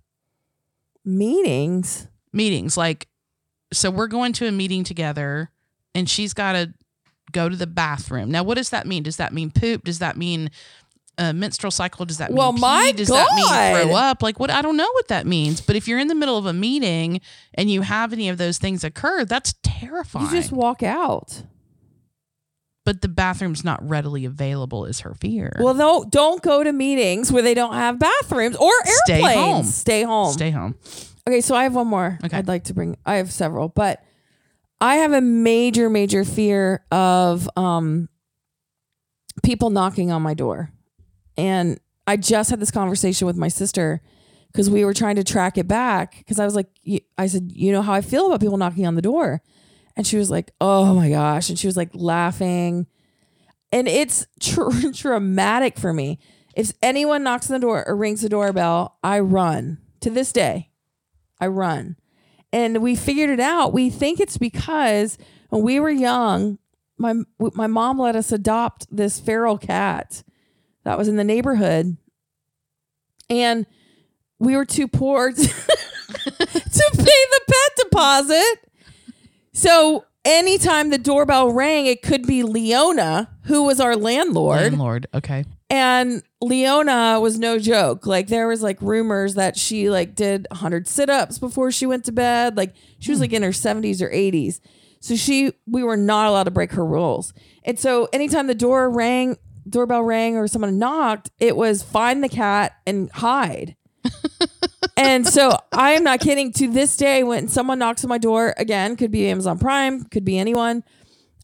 Meetings. 1.06 2.08
Meetings 2.34 2.78
like 2.78 3.08
so 3.74 3.90
we're 3.90 4.08
going 4.08 4.34
to 4.34 4.48
a 4.48 4.52
meeting 4.52 4.84
together 4.84 5.50
and 5.96 6.10
she's 6.10 6.34
got 6.34 6.54
to 6.54 6.74
go 7.32 7.48
to 7.50 7.56
the 7.56 7.68
bathroom. 7.68 8.32
Now 8.32 8.44
what 8.44 8.56
does 8.56 8.70
that 8.70 8.86
mean? 8.88 9.04
Does 9.04 9.18
that 9.18 9.34
mean 9.34 9.52
poop? 9.52 9.84
Does 9.84 10.00
that 10.00 10.18
mean 10.18 10.50
a 11.18 11.34
menstrual 11.34 11.72
cycle? 11.72 12.06
Does 12.06 12.18
that 12.18 12.30
mean 12.30 12.38
Well, 12.38 12.54
pee? 12.54 12.60
my 12.62 12.94
Does 12.96 13.10
that 13.10 13.28
mean 13.36 13.84
throw 13.86 13.96
up? 13.96 14.22
Like 14.24 14.40
what? 14.40 14.50
I 14.50 14.62
don't 14.62 14.78
know 14.78 14.90
what 14.94 15.08
that 15.10 15.26
means. 15.26 15.62
But 15.62 15.76
if 15.76 15.88
you're 15.88 16.00
in 16.00 16.08
the 16.08 16.16
middle 16.16 16.38
of 16.38 16.46
a 16.46 16.54
meeting 16.54 17.22
and 17.54 17.70
you 17.70 17.82
have 17.82 18.14
any 18.14 18.30
of 18.30 18.38
those 18.38 18.58
things 18.58 18.84
occur, 18.84 19.26
that's 19.26 19.54
terrifying. 19.64 20.26
You 20.26 20.32
just 20.32 20.52
walk 20.52 20.84
out. 20.84 21.44
But 22.84 23.02
the 23.02 23.08
bathroom's 23.08 23.64
not 23.64 23.88
readily 23.88 24.26
available 24.26 24.86
is 24.86 25.02
her 25.02 25.14
fear. 25.14 25.56
Well, 25.60 25.74
no, 25.74 26.04
don't 26.10 26.42
go 26.42 26.64
to 26.64 26.72
meetings 26.74 27.32
where 27.32 27.44
they 27.44 27.54
don't 27.54 27.74
have 27.74 28.00
bathrooms 28.00 28.56
or 28.56 28.72
airplanes. 28.86 29.06
Stay 29.06 29.34
home. 29.34 29.64
Stay 29.66 30.04
home. 30.04 30.34
Stay 30.34 30.52
home. 30.52 30.76
Okay, 31.28 31.42
so 31.42 31.56
I 31.56 31.64
have 31.64 31.76
one 31.76 31.88
more. 31.88 32.18
Okay. 32.24 32.36
I'd 32.38 32.48
like 32.48 32.64
to 32.66 32.74
bring. 32.74 32.98
I 33.06 33.16
have 33.16 33.32
several, 33.32 33.70
but 33.70 34.04
I 34.80 34.96
have 34.96 35.14
a 35.14 35.22
major, 35.22 35.90
major 35.90 36.26
fear 36.26 36.84
of 36.92 37.48
um 37.56 38.10
people 39.44 39.70
knocking 39.70 40.12
on 40.12 40.22
my 40.22 40.34
door, 40.34 40.72
and 41.38 41.80
I 42.08 42.18
just 42.18 42.50
had 42.50 42.60
this 42.60 42.72
conversation 42.72 43.28
with 43.28 43.38
my 43.38 43.48
sister 43.48 44.02
because 44.52 44.70
we 44.70 44.84
were 44.84 44.94
trying 44.94 45.16
to 45.16 45.24
track 45.24 45.58
it 45.58 45.68
back 45.68 46.18
because 46.18 46.40
I 46.40 46.46
was 46.46 46.56
like, 46.56 46.68
I 47.18 47.28
said, 47.28 47.52
you 47.54 47.72
know 47.72 47.82
how 47.84 47.94
I 47.94 48.02
feel 48.02 48.26
about 48.26 48.42
people 48.42 48.58
knocking 48.58 48.88
on 48.88 48.96
the 48.96 49.02
door, 49.02 49.42
and 49.96 50.06
she 50.06 50.18
was 50.18 50.30
like, 50.30 50.52
oh 50.62 50.94
my 50.94 51.10
gosh, 51.10 51.50
and 51.50 51.58
she 51.58 51.68
was 51.68 51.78
like 51.78 51.90
laughing, 51.94 52.88
and 53.72 53.88
it's 53.88 54.26
tr- 54.40 54.92
traumatic 54.94 55.78
for 55.78 55.94
me. 55.94 56.20
If 56.56 56.74
anyone 56.82 57.24
knocks 57.24 57.50
on 57.50 57.54
the 57.54 57.66
door 57.66 57.88
or 57.88 57.96
rings 57.96 58.22
the 58.22 58.30
doorbell, 58.30 58.98
I 59.04 59.20
run 59.20 59.78
to 60.02 60.10
this 60.10 60.32
day. 60.32 60.70
I 61.40 61.48
run. 61.48 61.96
And 62.54 62.82
we 62.82 62.96
figured 62.96 63.30
it 63.30 63.40
out. 63.40 63.72
We 63.72 63.90
think 63.90 64.20
it's 64.20 64.38
because 64.38 65.18
when 65.50 65.62
we 65.62 65.80
were 65.80 65.90
young, 65.90 66.58
my 66.98 67.16
my 67.40 67.68
mom 67.68 67.98
let 67.98 68.16
us 68.16 68.32
adopt 68.32 68.86
this 68.96 69.20
feral 69.20 69.58
cat 69.58 70.24
that 70.84 70.98
was 70.98 71.08
in 71.08 71.16
the 71.16 71.24
neighborhood. 71.24 71.98
And 73.30 73.66
we 74.40 74.56
were 74.56 74.66
too 74.66 74.88
poor 74.88 75.32
to, 75.32 75.42
to 75.44 76.92
pay 76.94 77.04
the 77.04 77.42
pet 77.48 77.78
deposit. 77.78 78.71
So 79.62 80.06
anytime 80.26 80.90
the 80.90 80.98
doorbell 80.98 81.54
rang, 81.54 81.86
it 81.86 82.02
could 82.02 82.26
be 82.26 82.42
Leona, 82.42 83.30
who 83.44 83.62
was 83.62 83.80
our 83.80 83.96
landlord. 83.96 84.60
Landlord. 84.60 85.06
Okay. 85.14 85.46
And 85.70 86.24
Leona 86.42 87.20
was 87.20 87.38
no 87.38 87.60
joke. 87.60 88.08
Like 88.08 88.26
there 88.26 88.48
was 88.48 88.64
like 88.64 88.82
rumors 88.82 89.36
that 89.36 89.56
she 89.56 89.92
like 89.92 90.16
did 90.16 90.48
100 90.50 90.88
sit-ups 90.88 91.38
before 91.38 91.72
she 91.72 91.86
went 91.86 92.06
to 92.06 92.12
bed. 92.12 92.58
Like 92.58 92.74
she 92.98 93.12
was 93.12 93.20
hmm. 93.20 93.22
like 93.22 93.34
in 93.34 93.44
her 93.44 93.50
70s 93.50 94.02
or 94.02 94.10
80s. 94.10 94.62
So 95.00 95.16
she 95.16 95.52
we 95.68 95.84
were 95.84 95.96
not 95.96 96.26
allowed 96.26 96.46
to 96.46 96.52
break 96.52 96.72
her 96.72 96.86
rules. 96.86 97.32
And 97.64 97.78
so 97.78 98.10
anytime 98.12 98.48
the 98.48 98.56
door 98.56 98.90
rang, 98.90 99.38
doorbell 99.70 100.02
rang 100.02 100.38
or 100.38 100.48
someone 100.48 100.80
knocked, 100.80 101.30
it 101.40 101.56
was 101.56 101.84
find 101.84 102.24
the 102.24 102.30
cat 102.30 102.78
and 102.88 103.12
hide. 103.12 103.76
And 104.98 105.26
so 105.28 105.58
I 105.72 105.92
am 105.92 106.04
not 106.04 106.20
kidding. 106.20 106.52
To 106.54 106.68
this 106.68 106.96
day, 106.98 107.24
when 107.24 107.48
someone 107.48 107.80
knocks 107.80 108.04
on 108.04 108.10
my 108.10 108.18
door, 108.18 108.54
again, 108.58 108.96
could 108.96 109.12
be 109.12 109.28
Amazon 109.28 109.58
Prime, 109.58 110.04
could 110.06 110.26
be 110.26 110.38
anyone. 110.38 110.84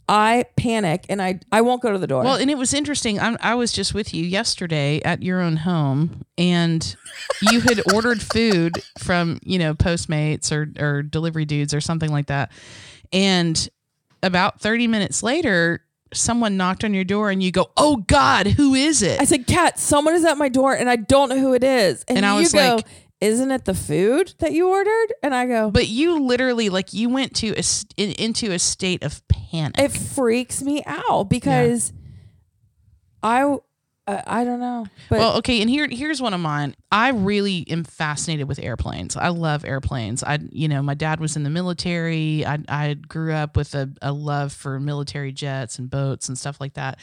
I 0.10 0.46
panic 0.56 1.06
and 1.10 1.22
I 1.22 1.42
I 1.52 1.60
won't 1.62 1.82
go 1.82 1.92
to 1.92 1.98
the 1.98 2.08
door. 2.08 2.24
Well, 2.24 2.36
and 2.36 2.50
it 2.50 2.58
was 2.58 2.74
interesting. 2.74 3.20
I'm, 3.20 3.38
I 3.42 3.56
was 3.56 3.74
just 3.74 3.94
with 3.94 4.14
you 4.14 4.24
yesterday 4.24 5.02
at 5.04 5.22
your 5.22 5.42
own 5.42 5.58
home, 5.58 6.24
and 6.38 6.96
you 7.42 7.60
had 7.60 7.82
ordered 7.94 8.22
food 8.22 8.82
from 9.00 9.40
you 9.44 9.60
know 9.60 9.74
Postmates 9.74 10.50
or 10.52 10.72
or 10.82 11.04
delivery 11.04 11.44
dudes 11.44 11.74
or 11.74 11.82
something 11.82 12.10
like 12.10 12.28
that, 12.28 12.52
and 13.12 13.68
about 14.24 14.62
30 14.62 14.88
minutes 14.88 15.24
later, 15.24 15.84
someone 16.14 16.56
knocked 16.56 16.86
on 16.86 16.94
your 16.94 17.04
door, 17.04 17.30
and 17.30 17.44
you 17.44 17.52
go, 17.52 17.70
"Oh 17.76 17.98
God, 17.98 18.48
who 18.48 18.76
is 18.76 19.02
it?" 19.02 19.20
I 19.20 19.26
said, 19.26 19.46
"Kat, 19.46 19.78
someone 19.78 20.16
is 20.16 20.24
at 20.24 20.38
my 20.38 20.48
door, 20.48 20.74
and 20.74 20.90
I 20.90 20.96
don't 20.96 21.28
know 21.28 21.40
who 21.40 21.54
it 21.54 21.66
is." 21.66 22.06
And, 22.08 22.20
And 22.20 22.26
I 22.26 22.36
you 22.36 22.44
was 22.44 22.54
go, 22.54 22.76
like- 22.76 22.86
"Isn't 23.22 23.52
it 23.52 23.66
the 23.66 23.74
food 23.74 24.34
that 24.40 24.54
you 24.54 24.70
ordered?" 24.70 25.14
And 25.24 25.34
I 25.34 25.46
go, 25.46 25.72
but 25.72 25.88
you 25.88 26.20
literally 26.22 26.70
like 26.70 26.94
you 26.94 27.10
went 27.10 27.36
to 27.38 27.50
a 27.58 27.64
in, 27.98 28.12
into 28.14 28.52
a 28.52 28.60
state 28.60 29.04
of 29.04 29.28
panic. 29.28 29.80
it 29.80 29.92
freaks 29.92 30.62
me 30.62 30.84
out 30.86 31.30
because 31.30 31.94
I 33.24 33.58
I, 34.08 34.24
I 34.26 34.44
don't 34.46 34.60
know. 34.60 34.88
But 35.10 35.20
well, 35.20 35.38
okay, 35.38 35.62
and 35.62 35.70
here 35.70 35.88
here's 35.90 36.22
one 36.22 36.34
of 36.34 36.40
mine. 36.40 36.76
I 36.92 37.10
really 37.10 37.66
am 37.70 37.84
fascinated 37.84 38.48
with 38.48 38.60
airplanes. 38.60 39.18
I 39.18 39.30
love 39.30 39.66
airplanes. 39.66 40.24
I 40.24 40.40
you 40.52 40.68
know, 40.68 40.82
my 40.82 40.94
dad 40.94 41.20
was 41.20 41.36
in 41.36 41.44
the 41.44 41.50
military. 41.50 42.46
I 42.46 42.60
I 42.70 42.94
grew 42.94 43.34
up 43.34 43.58
with 43.58 43.76
a, 43.76 43.92
a 44.02 44.14
love 44.14 44.54
for 44.54 44.80
military 44.80 45.32
jets 45.34 45.78
and 45.78 45.90
boats 45.90 46.30
and 46.30 46.38
stuff 46.38 46.62
like 46.62 46.74
that. 46.76 47.00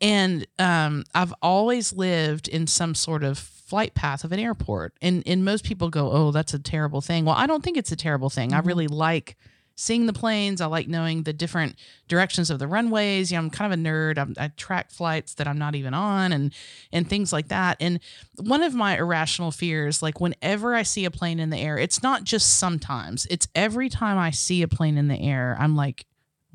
And 0.00 0.46
um 0.58 1.04
I've 1.14 1.34
always 1.42 1.92
lived 1.92 2.48
in 2.48 2.66
some 2.66 2.94
sort 2.94 3.24
of 3.24 3.38
flight 3.68 3.94
path 3.94 4.24
of 4.24 4.32
an 4.32 4.38
airport. 4.38 4.94
And 5.02 5.22
and 5.26 5.44
most 5.44 5.64
people 5.64 5.90
go, 5.90 6.10
"Oh, 6.10 6.30
that's 6.32 6.54
a 6.54 6.58
terrible 6.58 7.00
thing." 7.00 7.24
Well, 7.24 7.36
I 7.36 7.46
don't 7.46 7.62
think 7.62 7.76
it's 7.76 7.92
a 7.92 7.96
terrible 7.96 8.30
thing. 8.30 8.52
I 8.54 8.60
Mhm. 8.60 8.66
really 8.66 8.86
like 8.88 9.36
seeing 9.80 10.06
the 10.06 10.12
planes. 10.12 10.60
I 10.60 10.66
like 10.66 10.88
knowing 10.88 11.22
the 11.22 11.32
different 11.32 11.76
directions 12.08 12.50
of 12.50 12.58
the 12.58 12.66
runways. 12.66 13.30
Yeah, 13.30 13.38
I'm 13.38 13.48
kind 13.48 13.72
of 13.72 13.78
a 13.78 13.82
nerd. 13.82 14.18
I'm, 14.18 14.34
I 14.36 14.48
track 14.56 14.90
flights 14.90 15.34
that 15.34 15.46
I'm 15.46 15.56
not 15.58 15.74
even 15.76 15.94
on 15.94 16.32
and 16.32 16.52
and 16.92 17.08
things 17.08 17.32
like 17.32 17.48
that. 17.48 17.76
And 17.78 18.00
one 18.40 18.62
of 18.64 18.74
my 18.74 18.98
irrational 18.98 19.52
fears, 19.52 20.02
like 20.02 20.20
whenever 20.20 20.74
I 20.74 20.82
see 20.82 21.04
a 21.04 21.10
plane 21.12 21.38
in 21.38 21.50
the 21.50 21.58
air, 21.58 21.78
it's 21.78 22.02
not 22.02 22.24
just 22.24 22.58
sometimes. 22.58 23.26
It's 23.30 23.46
every 23.54 23.88
time 23.88 24.18
I 24.18 24.30
see 24.32 24.62
a 24.62 24.68
plane 24.68 24.98
in 24.98 25.06
the 25.08 25.20
air, 25.20 25.56
I'm 25.60 25.76
like, 25.76 26.06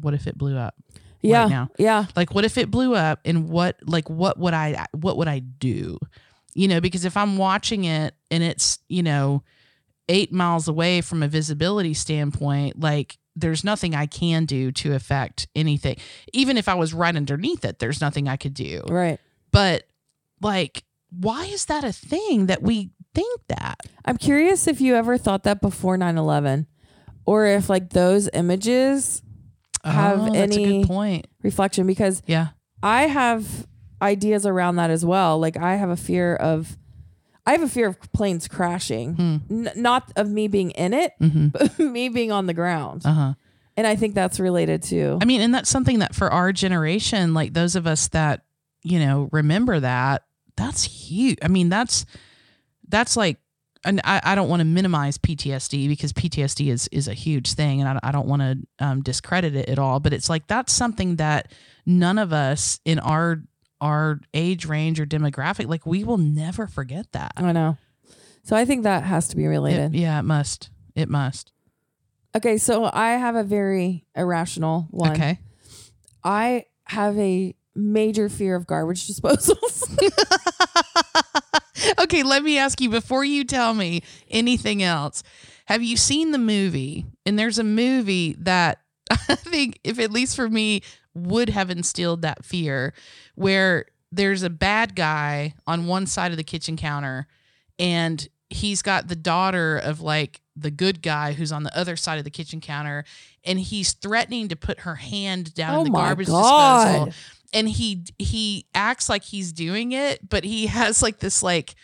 what 0.01 0.13
if 0.13 0.27
it 0.27 0.37
blew 0.37 0.57
up? 0.57 0.75
yeah, 1.21 1.45
now. 1.47 1.69
yeah, 1.79 2.07
Like 2.17 2.35
what 2.35 2.43
if 2.43 2.57
it 2.57 2.69
blew 2.69 2.95
up 2.95 3.21
and 3.23 3.47
what 3.47 3.77
like 3.87 4.09
what 4.09 4.37
would 4.37 4.53
I 4.53 4.85
what 4.91 5.15
would 5.15 5.29
I 5.29 5.39
do? 5.39 5.97
You 6.55 6.67
know, 6.67 6.79
because 6.81 7.03
if 7.05 7.17
I'm 7.17 7.37
watching 7.37 7.85
it 7.85 8.13
and 8.29 8.43
it's, 8.43 8.79
you 8.87 9.01
know, 9.03 9.43
8 10.09 10.31
miles 10.31 10.67
away 10.67 11.01
from 11.01 11.23
a 11.23 11.27
visibility 11.27 11.93
standpoint, 11.93 12.79
like 12.79 13.17
there's 13.35 13.63
nothing 13.63 13.95
I 13.95 14.05
can 14.05 14.45
do 14.45 14.71
to 14.73 14.93
affect 14.93 15.47
anything. 15.55 15.95
Even 16.33 16.57
if 16.57 16.69
I 16.69 16.75
was 16.75 16.93
right 16.93 17.15
underneath 17.15 17.65
it, 17.65 17.79
there's 17.79 17.99
nothing 18.01 18.27
I 18.27 18.35
could 18.37 18.53
do. 18.53 18.83
right. 18.87 19.19
But 19.51 19.83
like 20.41 20.83
why 21.09 21.45
is 21.45 21.65
that 21.65 21.83
a 21.83 21.91
thing 21.93 22.47
that 22.47 22.61
we 22.63 22.89
think 23.13 23.41
that? 23.47 23.79
I'm 24.03 24.17
curious 24.17 24.67
if 24.67 24.81
you 24.81 24.95
ever 24.95 25.17
thought 25.17 25.43
that 25.43 25.61
before 25.61 25.95
9/11 25.97 26.65
or 27.25 27.45
if 27.45 27.69
like 27.69 27.91
those 27.91 28.29
images 28.33 29.21
Have 29.83 30.19
oh, 30.21 30.23
that's 30.33 30.55
a 30.57 30.59
any- 30.61 30.81
good 30.81 30.87
point. 30.87 31.27
reflection 31.43 31.85
because 31.87 32.21
Yeah. 32.27 32.47
I 32.81 33.03
have 33.03 33.67
ideas 34.03 34.45
around 34.45 34.75
that 34.75 34.89
as 34.91 35.03
well. 35.05 35.39
Like 35.39 35.57
I 35.57 35.75
have 35.75 35.89
a 35.89 35.95
fear 35.97 36.35
of 36.35 36.77
I 37.45 37.51
have 37.53 37.63
a 37.63 37.67
fear 37.67 37.87
of 37.87 37.99
planes 38.13 38.47
crashing. 38.47 39.15
Hmm. 39.15 39.37
N- 39.67 39.71
not 39.75 40.11
of 40.15 40.29
me 40.29 40.47
being 40.47 40.71
in 40.71 40.93
it, 40.93 41.13
Mm-hmm. 41.21 41.47
but 41.47 41.79
me 41.79 42.09
being 42.09 42.31
on 42.31 42.45
the 42.45 42.53
ground. 42.53 43.01
Uh-huh. 43.05 43.33
And 43.75 43.87
I 43.87 43.95
think 43.95 44.13
that's 44.13 44.39
related 44.39 44.83
to 44.83 45.17
I 45.21 45.25
mean, 45.25 45.41
and 45.41 45.53
that's 45.53 45.69
something 45.69 45.99
that 45.99 46.13
for 46.13 46.31
our 46.31 46.51
generation, 46.53 47.33
like 47.33 47.53
those 47.53 47.75
of 47.75 47.87
us 47.87 48.07
that, 48.09 48.41
you 48.83 48.99
know, 48.99 49.29
remember 49.31 49.79
that, 49.79 50.23
that's 50.55 50.83
huge. 50.83 51.39
I 51.41 51.47
mean, 51.47 51.69
that's 51.69 52.05
that's 52.87 53.17
like 53.17 53.37
and 53.85 53.99
I, 54.05 54.21
I 54.23 54.35
don't 54.35 54.47
want 54.47 54.61
to 54.61 54.65
minimize 54.65 55.17
PTSD 55.17 55.89
because 55.89 56.13
PTSD 56.13 56.69
is 56.71 56.87
is 56.93 57.07
a 57.09 57.13
huge 57.13 57.53
thing 57.53 57.81
and 57.81 57.89
I, 57.89 57.99
I 58.09 58.11
don't 58.13 58.27
want 58.27 58.41
to 58.41 58.57
um, 58.85 59.01
discredit 59.01 59.55
it 59.55 59.67
at 59.67 59.79
all. 59.79 59.99
But 59.99 60.13
it's 60.13 60.29
like 60.29 60.47
that's 60.47 60.71
something 60.71 61.17
that 61.17 61.51
none 61.85 62.17
of 62.17 62.31
us 62.31 62.79
in 62.85 62.99
our 62.99 63.41
our 63.83 64.19
age 64.33 64.65
range 64.65 64.99
or 64.99 65.05
demographic, 65.05 65.67
like 65.67 65.85
we 65.85 66.03
will 66.03 66.17
never 66.17 66.65
forget 66.67 67.11
that. 67.11 67.33
I 67.35 67.51
know. 67.51 67.77
So 68.43 68.55
I 68.55 68.65
think 68.65 68.83
that 68.83 69.03
has 69.03 69.27
to 69.29 69.35
be 69.35 69.43
It- 69.43 69.49
related. 69.49 69.93
yeah, 69.93 70.17
it 70.19 70.23
must. 70.23 70.69
It 70.95 71.09
must. 71.09 71.51
Okay, 72.35 72.57
so 72.57 72.89
I 72.91 73.11
have 73.11 73.35
a 73.35 73.43
very 73.43 74.05
irrational 74.15 74.87
one. 74.89 75.11
Okay. 75.11 75.39
I 76.23 76.65
have 76.85 77.17
a 77.19 77.55
major 77.75 78.29
fear 78.29 78.55
of 78.55 78.65
garbage 78.67 79.07
disposals. 79.09 79.83
okay, 81.99 82.23
let 82.23 82.43
me 82.43 82.57
ask 82.57 82.79
you 82.81 82.89
before 82.89 83.25
you 83.25 83.43
tell 83.43 83.73
me 83.73 84.01
anything 84.29 84.81
else. 84.83 85.23
Have 85.65 85.83
you 85.83 85.97
seen 85.97 86.31
the 86.31 86.37
movie? 86.37 87.05
And 87.25 87.37
there's 87.37 87.59
a 87.59 87.63
movie 87.63 88.35
that 88.39 88.79
I 89.11 89.35
think, 89.35 89.79
if 89.83 89.99
at 89.99 90.11
least 90.11 90.35
for 90.35 90.49
me, 90.49 90.81
would 91.15 91.49
have 91.49 91.69
instilled 91.69 92.21
that 92.21 92.43
fear 92.43 92.93
where 93.35 93.85
there's 94.11 94.43
a 94.43 94.49
bad 94.49 94.95
guy 94.95 95.53
on 95.67 95.87
one 95.87 96.05
side 96.05 96.31
of 96.31 96.37
the 96.37 96.43
kitchen 96.43 96.77
counter 96.77 97.27
and 97.79 98.27
he's 98.49 98.81
got 98.81 99.07
the 99.07 99.15
daughter 99.15 99.77
of 99.77 100.01
like 100.01 100.41
the 100.55 100.69
good 100.71 101.01
guy 101.01 101.33
who's 101.33 101.51
on 101.51 101.63
the 101.63 101.75
other 101.77 101.95
side 101.95 102.19
of 102.19 102.23
the 102.23 102.29
kitchen 102.29 102.61
counter 102.61 103.03
and 103.43 103.59
he's 103.59 103.93
threatening 103.93 104.47
to 104.47 104.55
put 104.55 104.81
her 104.81 104.95
hand 104.95 105.53
down 105.53 105.75
Oh 105.75 105.79
in 105.79 105.85
the 105.85 105.89
garbage 105.97 106.27
God. 106.27 107.05
disposal 107.07 107.13
and 107.53 107.69
he 107.69 108.03
he 108.17 108.65
acts 108.73 109.09
like 109.09 109.23
he's 109.23 109.51
doing 109.53 109.91
it, 109.91 110.27
but 110.27 110.43
he 110.43 110.65
has 110.67 111.01
like 111.01 111.19
this 111.19 111.41
like 111.43 111.75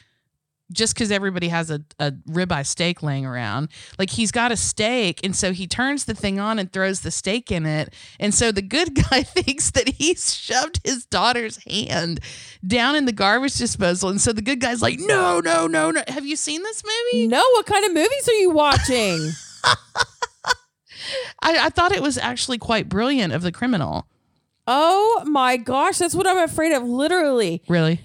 just 0.72 0.94
because 0.94 1.12
everybody 1.12 1.48
has 1.48 1.72
a, 1.72 1.82
a 2.00 2.12
ribeye 2.30 2.66
steak 2.66 3.02
laying 3.02 3.26
around, 3.26 3.70
like 3.98 4.12
he's 4.12 4.32
got 4.32 4.52
a 4.52 4.58
steak, 4.58 5.20
and 5.24 5.36
so 5.36 5.52
he 5.52 5.68
turns 5.68 6.06
the 6.06 6.14
thing 6.14 6.40
on 6.40 6.60
and 6.60 6.72
throws 6.72 7.02
the 7.02 7.12
steak 7.12 7.52
in 7.52 7.66
it, 7.66 7.94
and 8.20 8.34
so 8.34 8.52
the 8.52 8.62
good 8.62 8.94
guy 9.10 9.24
thinks 9.24 9.72
that 9.72 9.88
he's 9.90 10.34
shoved 10.36 10.80
his 10.84 11.06
daughter's 11.06 11.58
hand 11.66 12.20
down 12.66 12.96
in 12.96 13.06
the 13.06 13.12
garbage 13.12 13.58
disposal, 13.58 14.10
and 14.10 14.22
so 14.22 14.32
the 14.34 14.42
good 14.42 14.60
guy's 14.60 14.82
like, 14.82 15.00
no, 15.00 15.40
no, 15.40 15.68
no, 15.68 15.92
no. 15.92 16.04
Have 16.08 16.26
you 16.26 16.36
seen 16.36 16.62
this 16.64 16.84
movie? 16.84 17.28
no, 17.28 17.44
what 17.54 17.66
kind 17.66 17.86
of 17.86 17.94
movies 17.94 18.28
are 18.28 18.34
you 18.34 18.52
watching? 18.52 19.30
I, 21.42 21.66
I 21.66 21.70
thought 21.70 21.92
it 21.92 22.02
was 22.02 22.18
actually 22.18 22.58
quite 22.58 22.90
brilliant 22.90 23.34
of 23.34 23.42
the 23.42 23.52
criminal. 23.52 24.08
oh 24.68 25.24
my 25.26 25.58
gosh, 25.58 25.98
that's 25.98 26.14
what 26.14 26.28
I'm 26.28 26.38
afraid 26.38 26.74
of. 26.74 26.84
Literally. 26.84 27.64
Really? 27.68 28.02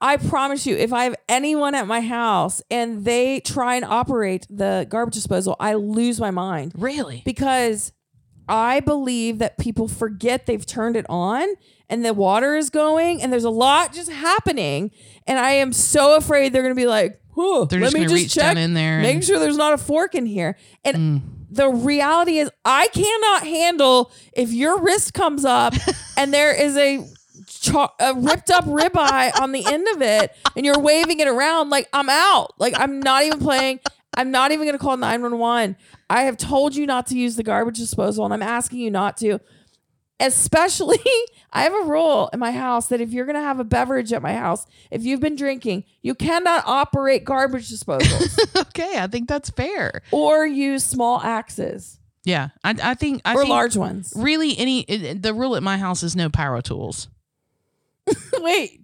I 0.00 0.16
promise 0.18 0.66
you, 0.66 0.76
if 0.76 0.92
I 0.92 1.04
have 1.04 1.14
anyone 1.28 1.74
at 1.74 1.86
my 1.86 2.00
house 2.00 2.60
and 2.70 3.04
they 3.04 3.40
try 3.40 3.76
and 3.76 3.84
operate 3.84 4.46
the 4.50 4.86
garbage 4.88 5.14
disposal, 5.14 5.56
I 5.60 5.74
lose 5.74 6.20
my 6.20 6.30
mind 6.30 6.72
Really? 6.76 7.22
because 7.24 7.92
I 8.48 8.80
believe 8.80 9.38
that 9.38 9.56
people 9.56 9.88
forget 9.88 10.44
they've 10.46 10.66
turned 10.66 10.96
it 10.96 11.06
on 11.08 11.48
and 11.88 12.04
the 12.04 12.12
water 12.12 12.54
is 12.54 12.68
going 12.68 13.22
and 13.22 13.32
there's 13.32 13.44
a 13.44 13.50
lot 13.50 13.94
just 13.94 14.10
happening. 14.10 14.90
And 15.26 15.38
I 15.38 15.52
am 15.52 15.72
so 15.72 16.16
afraid 16.16 16.52
they're 16.52 16.62
going 16.62 16.74
to 16.74 16.80
be 16.80 16.86
like, 16.86 17.20
They're 17.34 17.80
let 17.80 17.80
just 17.80 17.94
me 17.94 18.02
just 18.02 18.14
reach 18.14 18.34
check, 18.34 18.56
in 18.58 18.74
there. 18.74 19.00
make 19.00 19.14
and- 19.16 19.24
sure 19.24 19.38
there's 19.38 19.56
not 19.56 19.72
a 19.72 19.78
fork 19.78 20.14
in 20.14 20.26
here. 20.26 20.56
And 20.84 20.96
Mm. 20.96 21.22
the 21.50 21.68
reality 21.70 22.38
is, 22.38 22.50
I 22.64 22.88
cannot 22.88 23.46
handle 23.46 24.10
if 24.34 24.52
your 24.52 24.80
wrist 24.82 25.14
comes 25.14 25.44
up 25.46 25.72
and 26.18 26.34
there 26.34 26.52
is 26.54 26.76
a, 26.76 27.06
cha- 27.72 27.94
a 28.00 28.14
ripped 28.14 28.50
up 28.50 28.64
ribeye 28.64 29.40
on 29.40 29.52
the 29.52 29.64
end 29.66 29.86
of 29.94 30.02
it 30.02 30.32
and 30.56 30.64
you're 30.66 30.78
waving 30.80 31.20
it 31.20 31.28
around 31.28 31.70
like 31.70 31.88
I'm 31.92 32.08
out. 32.10 32.52
Like 32.58 32.74
I'm 32.78 33.00
not 33.00 33.22
even 33.24 33.38
playing. 33.40 33.80
I'm 34.16 34.30
not 34.30 34.52
even 34.52 34.64
going 34.66 34.78
to 34.78 34.82
call 34.82 34.96
911. 34.96 35.76
I 36.08 36.22
have 36.22 36.36
told 36.36 36.76
you 36.76 36.86
not 36.86 37.06
to 37.08 37.18
use 37.18 37.36
the 37.36 37.42
garbage 37.42 37.78
disposal 37.78 38.24
and 38.24 38.32
I'm 38.32 38.42
asking 38.42 38.78
you 38.80 38.90
not 38.90 39.16
to. 39.18 39.40
Especially, 40.20 41.00
I 41.52 41.62
have 41.64 41.72
a 41.74 41.86
rule 41.90 42.30
in 42.32 42.38
my 42.38 42.52
house 42.52 42.86
that 42.88 43.00
if 43.00 43.10
you're 43.10 43.26
going 43.26 43.34
to 43.34 43.42
have 43.42 43.58
a 43.58 43.64
beverage 43.64 44.12
at 44.12 44.22
my 44.22 44.34
house, 44.34 44.64
if 44.92 45.02
you've 45.02 45.18
been 45.20 45.34
drinking, 45.34 45.84
you 46.02 46.14
cannot 46.14 46.62
operate 46.66 47.24
garbage 47.24 47.68
disposals 47.68 48.38
okay, 48.68 48.94
I 48.98 49.08
think 49.08 49.28
that's 49.28 49.50
fair. 49.50 50.02
or 50.12 50.46
use 50.46 50.84
small 50.84 51.20
axes 51.20 51.98
Yeah, 52.24 52.50
I, 52.62 52.74
I 52.82 52.94
think 52.94 53.22
I 53.24 53.34
or 53.34 53.38
think 53.38 53.50
large 53.50 53.76
ones. 53.76 54.12
really 54.16 54.56
any 54.56 54.84
the 54.84 55.34
rule 55.34 55.56
at 55.56 55.62
my 55.64 55.76
house 55.78 56.04
is 56.04 56.14
no 56.14 56.28
pyro 56.30 56.60
tools. 56.60 57.08
Wait, 58.40 58.80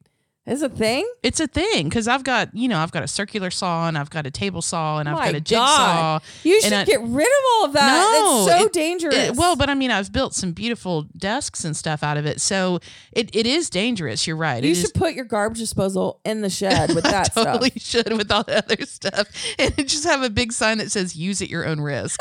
is 0.47 0.63
a 0.63 0.69
thing? 0.69 1.09
It's 1.23 1.39
a 1.39 1.47
thing 1.47 1.89
because 1.89 2.09
I've 2.09 2.25
got 2.25 2.55
you 2.57 2.67
know 2.69 2.79
I've 2.79 2.91
got 2.93 3.03
a 3.03 3.09
circular 3.09 3.51
saw 3.51 3.87
and 3.87 3.97
I've 3.99 4.11
got 4.11 4.27
a 4.27 4.31
table 4.31 4.63
saw 4.63 4.99
and 4.99 5.09
I've 5.09 5.17
My 5.17 5.27
got 5.27 5.35
a 5.35 5.41
jigsaw. 5.41 5.59
God. 5.67 6.23
You 6.43 6.61
should 6.63 6.73
I- 6.73 6.85
get 6.85 7.01
rid 7.03 7.27
of 7.27 7.45
all 7.53 7.65
of 7.67 7.73
that. 7.75 8.21
No, 8.21 8.47
it's 8.47 8.59
so 8.59 8.65
it- 8.67 8.73
dangerous. 8.73 9.15
It- 9.15 9.37
well, 9.37 9.55
but 9.55 9.69
I 9.69 9.75
mean 9.75 9.91
I've 9.91 10.11
built 10.13 10.35
some 10.35 10.53
beautiful 10.53 11.03
desks 11.17 11.65
and 11.65 11.77
stuff 11.77 12.03
out 12.03 12.17
of 12.17 12.25
it, 12.27 12.41
so 12.41 12.81
it, 13.13 13.35
it 13.37 13.47
is 13.47 13.69
dangerous. 13.71 14.27
You're 14.27 14.37
right. 14.37 14.65
you 14.65 14.75
should 14.75 14.85
is- 14.87 14.93
put 14.93 15.15
your 15.15 15.27
garbage 15.27 15.59
disposal 15.59 16.21
in 16.25 16.41
the 16.41 16.51
shed 16.51 16.89
with 16.95 17.05
that 17.05 17.33
totally 17.35 17.71
stuff. 17.71 17.83
should 17.83 18.13
with 18.17 18.33
all 18.33 18.43
the 18.43 18.57
other 18.59 18.85
stuff 18.87 19.29
and 19.59 19.77
just 19.87 20.05
have 20.05 20.23
a 20.23 20.31
big 20.31 20.53
sign 20.53 20.79
that 20.79 20.91
says 20.91 21.15
use 21.15 21.43
at 21.43 21.51
your 21.51 21.67
own 21.67 21.81
risk. 21.81 22.19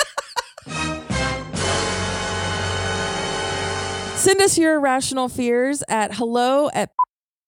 Send 4.20 4.42
us 4.42 4.58
your 4.58 4.76
irrational 4.76 5.30
fears 5.30 5.82
at 5.88 6.14
hello 6.16 6.70
at 6.74 6.92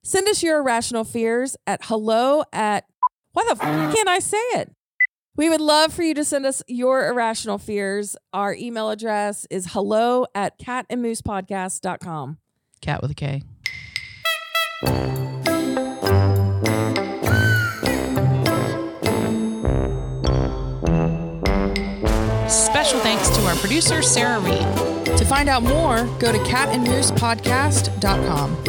send 0.04 0.30
us 0.30 0.42
your 0.42 0.60
irrational 0.60 1.04
fears 1.04 1.58
at 1.68 1.82
hello 1.84 2.44
at 2.54 2.86
why 3.34 3.44
the 3.44 3.52
f- 3.62 3.94
can't 3.94 4.08
I 4.08 4.20
say 4.20 4.38
it? 4.38 4.72
We 5.36 5.50
would 5.50 5.60
love 5.60 5.92
for 5.94 6.02
you 6.04 6.14
to 6.14 6.24
send 6.24 6.46
us 6.46 6.64
your 6.68 7.08
irrational 7.10 7.58
fears. 7.58 8.16
Our 8.32 8.54
email 8.56 8.90
address 8.90 9.46
is 9.50 9.68
hello 9.74 10.26
at 10.34 10.60
katandmoosepodcast.com. 10.60 12.38
Kat 12.80 13.02
with 13.02 13.12
a 13.12 13.16
K. 13.16 13.44
Special 22.48 23.00
thanks 23.00 23.30
to 23.30 23.42
our 23.46 23.56
producer, 23.56 24.02
Sarah 24.02 24.40
Reed. 24.40 24.91
To 25.22 25.28
find 25.28 25.48
out 25.50 25.62
more, 25.62 26.06
go 26.18 26.32
to 26.32 26.40
katandmoosepodcast.com. 26.40 28.64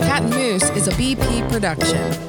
Kat 0.00 0.22
and 0.22 0.34
Moose 0.34 0.68
is 0.76 0.88
a 0.88 0.92
BP 0.92 1.50
production. 1.50 2.25